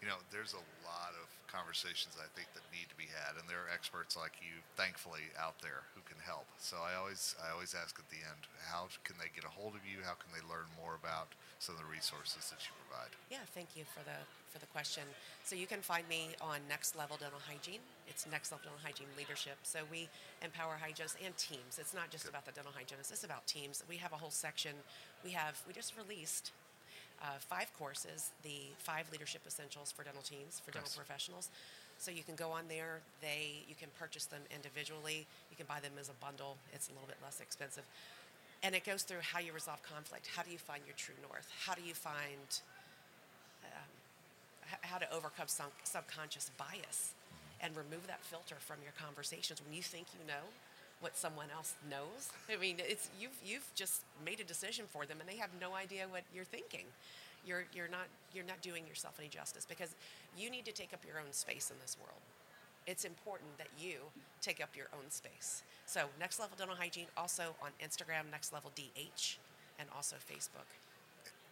You 0.00 0.06
know, 0.06 0.20
there's 0.30 0.54
a 0.54 0.62
lot 0.86 1.12
of 1.18 1.26
conversations 1.50 2.14
I 2.14 2.30
think 2.38 2.46
that 2.54 2.62
need 2.70 2.86
to 2.86 2.94
be 2.94 3.10
had, 3.10 3.34
and 3.34 3.48
there 3.50 3.58
are 3.66 3.70
experts 3.72 4.14
like 4.14 4.38
you, 4.38 4.62
thankfully, 4.78 5.26
out 5.34 5.58
there 5.58 5.88
who 5.98 6.02
can 6.06 6.20
help. 6.22 6.46
So 6.62 6.78
I 6.78 6.94
always, 6.94 7.34
I 7.42 7.50
always 7.50 7.74
ask 7.74 7.98
at 7.98 8.06
the 8.12 8.22
end, 8.22 8.46
how 8.70 8.86
can 9.02 9.18
they 9.18 9.26
get 9.34 9.42
a 9.42 9.50
hold 9.50 9.74
of 9.74 9.82
you? 9.82 10.06
How 10.06 10.14
can 10.14 10.30
they 10.30 10.44
learn 10.46 10.70
more 10.78 10.94
about 10.94 11.34
some 11.58 11.74
of 11.74 11.82
the 11.82 11.90
resources 11.90 12.46
that 12.54 12.62
you 12.62 12.70
provide? 12.86 13.10
yeah 13.30 13.44
thank 13.54 13.76
you 13.76 13.84
for 13.84 14.00
the 14.04 14.16
for 14.48 14.58
the 14.58 14.66
question 14.66 15.02
so 15.44 15.54
you 15.54 15.66
can 15.66 15.80
find 15.80 16.08
me 16.08 16.28
on 16.40 16.58
next 16.68 16.96
level 16.96 17.16
dental 17.20 17.40
hygiene 17.46 17.80
it's 18.06 18.26
next 18.30 18.50
level 18.52 18.64
dental 18.64 18.80
hygiene 18.82 19.10
leadership 19.16 19.58
so 19.62 19.80
we 19.90 20.08
empower 20.42 20.78
hygienists 20.80 21.16
and 21.24 21.36
teams 21.36 21.78
it's 21.78 21.92
not 21.92 22.10
just 22.10 22.24
Good. 22.24 22.30
about 22.30 22.46
the 22.46 22.52
dental 22.52 22.72
hygienists 22.74 23.10
it's 23.10 23.24
about 23.24 23.46
teams 23.46 23.82
we 23.88 23.96
have 23.96 24.12
a 24.12 24.16
whole 24.16 24.30
section 24.30 24.72
we 25.24 25.30
have 25.32 25.60
we 25.66 25.74
just 25.74 25.92
released 25.96 26.52
uh, 27.22 27.38
five 27.38 27.72
courses, 27.78 28.30
the 28.42 28.70
five 28.78 29.10
leadership 29.10 29.42
essentials 29.46 29.92
for 29.92 30.04
dental 30.04 30.22
teams, 30.22 30.60
for 30.64 30.70
dental 30.70 30.92
professionals. 30.96 31.50
So 31.98 32.10
you 32.10 32.22
can 32.22 32.36
go 32.36 32.50
on 32.50 32.64
there. 32.68 33.00
They 33.20 33.66
you 33.68 33.74
can 33.74 33.88
purchase 33.98 34.26
them 34.26 34.42
individually. 34.54 35.26
You 35.50 35.56
can 35.56 35.66
buy 35.66 35.80
them 35.80 35.92
as 35.98 36.08
a 36.08 36.16
bundle. 36.24 36.56
It's 36.72 36.88
a 36.88 36.92
little 36.92 37.08
bit 37.08 37.18
less 37.22 37.40
expensive, 37.40 37.82
and 38.62 38.74
it 38.74 38.84
goes 38.84 39.02
through 39.02 39.22
how 39.22 39.40
you 39.40 39.52
resolve 39.52 39.82
conflict. 39.82 40.30
How 40.34 40.42
do 40.42 40.50
you 40.50 40.58
find 40.58 40.82
your 40.86 40.94
true 40.96 41.18
north? 41.26 41.48
How 41.66 41.74
do 41.74 41.82
you 41.82 41.94
find 41.94 42.60
um, 43.64 43.90
how 44.82 44.98
to 44.98 45.10
overcome 45.12 45.48
some 45.48 45.74
subconscious 45.82 46.50
bias 46.56 47.14
and 47.60 47.74
remove 47.74 48.06
that 48.06 48.22
filter 48.22 48.54
from 48.58 48.76
your 48.82 48.92
conversations 48.94 49.60
when 49.64 49.74
you 49.74 49.82
think 49.82 50.06
you 50.14 50.26
know 50.26 50.46
what 51.00 51.16
someone 51.16 51.46
else 51.54 51.74
knows. 51.90 52.30
I 52.52 52.56
mean, 52.56 52.76
it's 52.78 53.08
you've 53.20 53.36
you've 53.44 53.68
just 53.74 54.02
made 54.24 54.40
a 54.40 54.44
decision 54.44 54.86
for 54.88 55.06
them, 55.06 55.18
and 55.20 55.28
they 55.28 55.36
have 55.36 55.50
no 55.60 55.74
idea 55.74 56.06
what 56.08 56.22
you're 56.34 56.44
thinking. 56.44 56.86
You're 57.46 57.64
you're 57.72 57.88
not 57.88 58.08
you're 58.34 58.44
not 58.44 58.60
doing 58.62 58.86
yourself 58.86 59.16
any 59.18 59.28
justice 59.28 59.64
because 59.64 59.94
you 60.36 60.50
need 60.50 60.64
to 60.66 60.72
take 60.72 60.92
up 60.92 61.00
your 61.06 61.18
own 61.18 61.32
space 61.32 61.70
in 61.70 61.76
this 61.80 61.96
world. 62.00 62.20
It's 62.86 63.04
important 63.04 63.58
that 63.58 63.68
you 63.78 64.10
take 64.40 64.62
up 64.62 64.72
your 64.74 64.88
own 64.96 65.10
space. 65.10 65.62
So, 65.84 66.08
Next 66.18 66.40
Level 66.40 66.56
Dental 66.56 66.76
Hygiene 66.76 67.08
also 67.16 67.52
on 67.60 67.72
Instagram, 67.84 68.32
Next 68.32 68.52
Level 68.52 68.72
DH, 68.74 69.36
and 69.78 69.88
also 69.94 70.16
Facebook. 70.16 70.68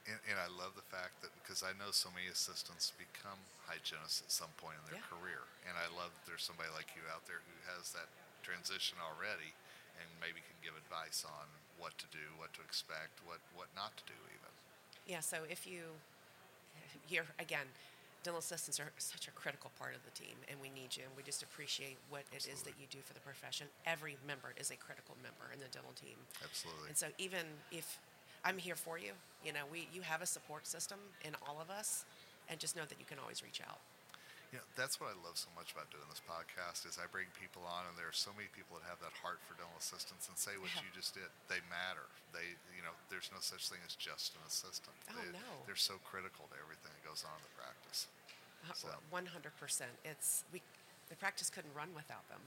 And, 0.08 0.16
and 0.32 0.38
I 0.40 0.48
love 0.48 0.72
the 0.78 0.86
fact 0.88 1.20
that 1.20 1.28
because 1.44 1.60
I 1.60 1.76
know 1.76 1.92
so 1.92 2.08
many 2.14 2.30
assistants 2.32 2.92
become 2.96 3.36
hygienists 3.68 4.22
at 4.24 4.30
some 4.32 4.52
point 4.56 4.80
in 4.80 4.84
their 4.92 5.00
Yeah. 5.02 5.12
career, 5.12 5.44
and 5.68 5.76
I 5.76 5.88
love 5.92 6.14
that 6.14 6.24
there's 6.24 6.44
somebody 6.46 6.70
like 6.72 6.94
you 6.96 7.04
out 7.12 7.26
there 7.28 7.42
who 7.44 7.56
has 7.76 7.92
that 7.92 8.08
transition 8.46 9.02
already, 9.02 9.50
and 9.98 10.06
maybe 10.22 10.38
can 10.46 10.58
give 10.62 10.78
advice 10.78 11.26
on 11.26 11.50
what 11.82 11.98
to 11.98 12.06
do, 12.14 12.22
what 12.38 12.54
to 12.54 12.62
expect, 12.62 13.18
what 13.26 13.42
what 13.58 13.66
not 13.74 13.98
to 13.98 14.04
do, 14.06 14.18
even. 14.30 14.52
Yeah, 15.10 15.22
so 15.22 15.42
if 15.50 15.66
you, 15.66 15.82
you're, 17.10 17.30
again, 17.38 17.66
dental 18.22 18.42
assistants 18.42 18.80
are 18.82 18.90
such 18.98 19.28
a 19.28 19.34
critical 19.38 19.70
part 19.78 19.94
of 19.94 20.02
the 20.02 20.10
team, 20.10 20.34
and 20.50 20.58
we 20.58 20.70
need 20.70 20.94
you, 20.98 21.06
and 21.06 21.14
we 21.16 21.22
just 21.22 21.42
appreciate 21.42 21.98
what 22.10 22.22
it 22.34 22.46
is 22.46 22.62
that 22.62 22.74
you 22.74 22.86
do 22.90 22.98
for 23.06 23.14
the 23.14 23.20
profession. 23.20 23.66
Every 23.86 24.16
member 24.26 24.50
is 24.58 24.70
a 24.70 24.78
critical 24.78 25.14
member 25.22 25.46
in 25.54 25.60
the 25.62 25.70
dental 25.70 25.94
team. 25.94 26.18
Absolutely. 26.42 26.88
And 26.90 26.96
so 26.96 27.06
even 27.18 27.46
if 27.70 27.98
I'm 28.42 28.58
here 28.58 28.74
for 28.74 28.98
you, 28.98 29.12
you 29.44 29.52
know, 29.52 29.62
we, 29.70 29.86
you 29.94 30.02
have 30.02 30.22
a 30.22 30.26
support 30.26 30.66
system 30.66 30.98
in 31.22 31.38
all 31.46 31.62
of 31.62 31.70
us, 31.70 32.04
and 32.50 32.58
just 32.58 32.74
know 32.74 32.86
that 32.88 32.98
you 32.98 33.06
can 33.06 33.18
always 33.18 33.42
reach 33.42 33.60
out. 33.62 33.78
You 34.56 34.64
know, 34.64 34.72
that's 34.72 34.96
what 34.96 35.12
I 35.12 35.16
love 35.20 35.36
so 35.36 35.52
much 35.52 35.76
about 35.76 35.92
doing 35.92 36.08
this 36.08 36.24
podcast 36.24 36.88
is 36.88 36.96
I 36.96 37.04
bring 37.12 37.28
people 37.36 37.60
on, 37.68 37.84
and 37.84 37.92
there 37.92 38.08
are 38.08 38.16
so 38.16 38.32
many 38.32 38.48
people 38.56 38.80
that 38.80 38.88
have 38.88 38.96
that 39.04 39.12
heart 39.20 39.36
for 39.44 39.52
dental 39.60 39.76
assistants 39.76 40.32
and 40.32 40.36
say 40.40 40.56
what 40.56 40.72
Yeah. 40.72 40.80
you 40.80 40.88
just 40.96 41.12
did. 41.12 41.28
They 41.52 41.60
matter. 41.68 42.08
They, 42.32 42.56
you 42.72 42.80
know, 42.80 42.96
there's 43.12 43.28
no 43.28 43.40
such 43.44 43.68
thing 43.68 43.84
as 43.84 43.92
just 43.92 44.32
an 44.32 44.40
assistant. 44.48 44.96
Oh, 45.12 45.20
they, 45.20 45.28
no. 45.36 45.68
They're 45.68 45.76
so 45.76 46.00
critical 46.08 46.48
to 46.48 46.56
everything 46.56 46.88
that 46.88 47.04
goes 47.04 47.20
on 47.28 47.36
in 47.36 47.44
the 47.44 47.52
practice. 47.60 48.08
Uh, 48.64 48.96
one 49.12 49.28
hundred 49.28 49.52
percent. 49.60 49.92
It's 50.02 50.42
we, 50.50 50.64
the 51.12 51.14
practice 51.20 51.52
couldn't 51.52 51.76
run 51.76 51.92
without 51.94 52.24
them. 52.32 52.40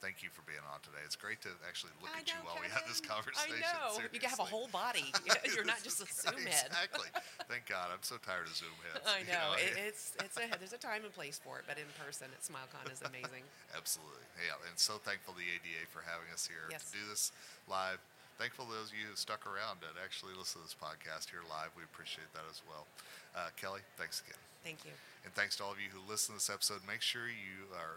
Thank 0.00 0.22
you 0.22 0.30
for 0.32 0.42
being 0.44 0.62
on 0.68 0.80
today. 0.84 1.00
It's 1.04 1.16
great 1.16 1.40
to 1.44 1.52
actually 1.64 1.92
look 2.00 2.12
I 2.12 2.20
at 2.20 2.28
you 2.28 2.36
know, 2.38 2.48
while 2.48 2.60
we 2.60 2.68
have 2.72 2.84
this 2.86 3.00
conversation. 3.02 3.60
I 3.60 3.64
know. 3.64 4.02
You 4.12 4.20
can 4.20 4.30
have 4.30 4.42
a 4.42 4.48
whole 4.48 4.68
body. 4.68 5.10
You're 5.54 5.66
not 5.66 5.80
just 5.82 6.00
a 6.00 6.08
Zoom 6.08 6.40
head. 6.44 6.70
exactly. 6.70 7.08
Thank 7.48 7.66
God. 7.66 7.90
I'm 7.92 8.02
so 8.04 8.16
tired 8.20 8.46
of 8.48 8.54
Zoom 8.54 8.74
heads. 8.86 9.04
I 9.04 9.24
you 9.24 9.32
know. 9.32 9.56
It, 9.56 9.74
it's 9.90 10.14
it's 10.22 10.36
a 10.36 10.44
there's 10.58 10.76
a 10.76 10.80
time 10.80 11.04
and 11.04 11.12
place 11.12 11.40
for 11.40 11.58
it, 11.60 11.64
but 11.68 11.76
in 11.80 11.88
person 12.00 12.28
at 12.32 12.42
SmileCon 12.44 12.88
is 12.92 13.00
amazing. 13.02 13.44
Absolutely. 13.78 14.24
Yeah, 14.40 14.56
and 14.68 14.76
so 14.76 15.00
thankful 15.02 15.34
to 15.34 15.40
the 15.40 15.48
ADA 15.48 15.88
for 15.90 16.04
having 16.04 16.28
us 16.32 16.44
here 16.46 16.68
Yes. 16.70 16.90
to 16.90 16.98
do 16.98 17.04
this 17.08 17.32
live. 17.70 17.98
Thankful 18.36 18.68
to 18.68 18.72
those 18.76 18.92
of 18.92 18.96
you 19.00 19.08
who 19.08 19.16
stuck 19.16 19.48
around 19.48 19.80
and 19.80 19.96
actually 19.96 20.36
listen 20.36 20.60
to 20.60 20.68
this 20.68 20.76
podcast 20.76 21.32
here 21.32 21.40
live. 21.48 21.72
We 21.72 21.88
appreciate 21.88 22.28
that 22.36 22.44
as 22.52 22.60
well. 22.68 22.84
Uh, 23.32 23.48
Kelly, 23.56 23.80
thanks 23.96 24.20
again. 24.20 24.36
Thank 24.60 24.84
you. 24.84 24.92
And 25.24 25.32
thanks 25.32 25.56
to 25.56 25.64
all 25.64 25.72
of 25.72 25.80
you 25.80 25.88
who 25.88 26.04
listen 26.04 26.36
to 26.36 26.42
this 26.42 26.52
episode. 26.52 26.84
Make 26.84 27.00
sure 27.00 27.32
you 27.32 27.72
are 27.72 27.96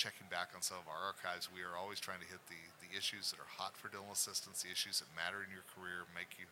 checking 0.00 0.24
back 0.32 0.56
on 0.56 0.64
some 0.64 0.80
of 0.80 0.88
our 0.88 1.12
archives. 1.12 1.52
We 1.52 1.60
are 1.60 1.76
always 1.76 2.00
trying 2.00 2.24
to 2.24 2.30
hit 2.32 2.40
the, 2.48 2.56
the 2.80 2.88
issues 2.96 3.28
that 3.28 3.36
are 3.36 3.52
hot 3.60 3.76
for 3.76 3.92
dental 3.92 4.08
assistants, 4.16 4.64
the 4.64 4.72
issues 4.72 5.04
that 5.04 5.12
matter 5.12 5.44
in 5.44 5.52
your 5.52 5.68
career, 5.76 6.08
make 6.16 6.40
you 6.40 6.48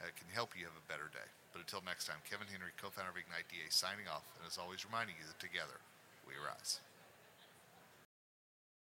uh, 0.00 0.08
can 0.16 0.32
help 0.32 0.56
you 0.56 0.64
have 0.64 0.72
a 0.72 0.88
better 0.88 1.12
day. 1.12 1.28
But 1.52 1.60
until 1.60 1.84
next 1.84 2.08
time, 2.08 2.24
Kevin 2.24 2.48
Henry, 2.48 2.72
co-founder 2.80 3.12
of 3.12 3.20
Ignite 3.20 3.52
DA, 3.52 3.68
signing 3.68 4.08
off, 4.08 4.24
and 4.40 4.48
as 4.48 4.56
always, 4.56 4.88
reminding 4.88 5.20
you 5.20 5.28
that 5.28 5.36
together 5.36 5.76
we 6.24 6.40
rise. 6.40 6.80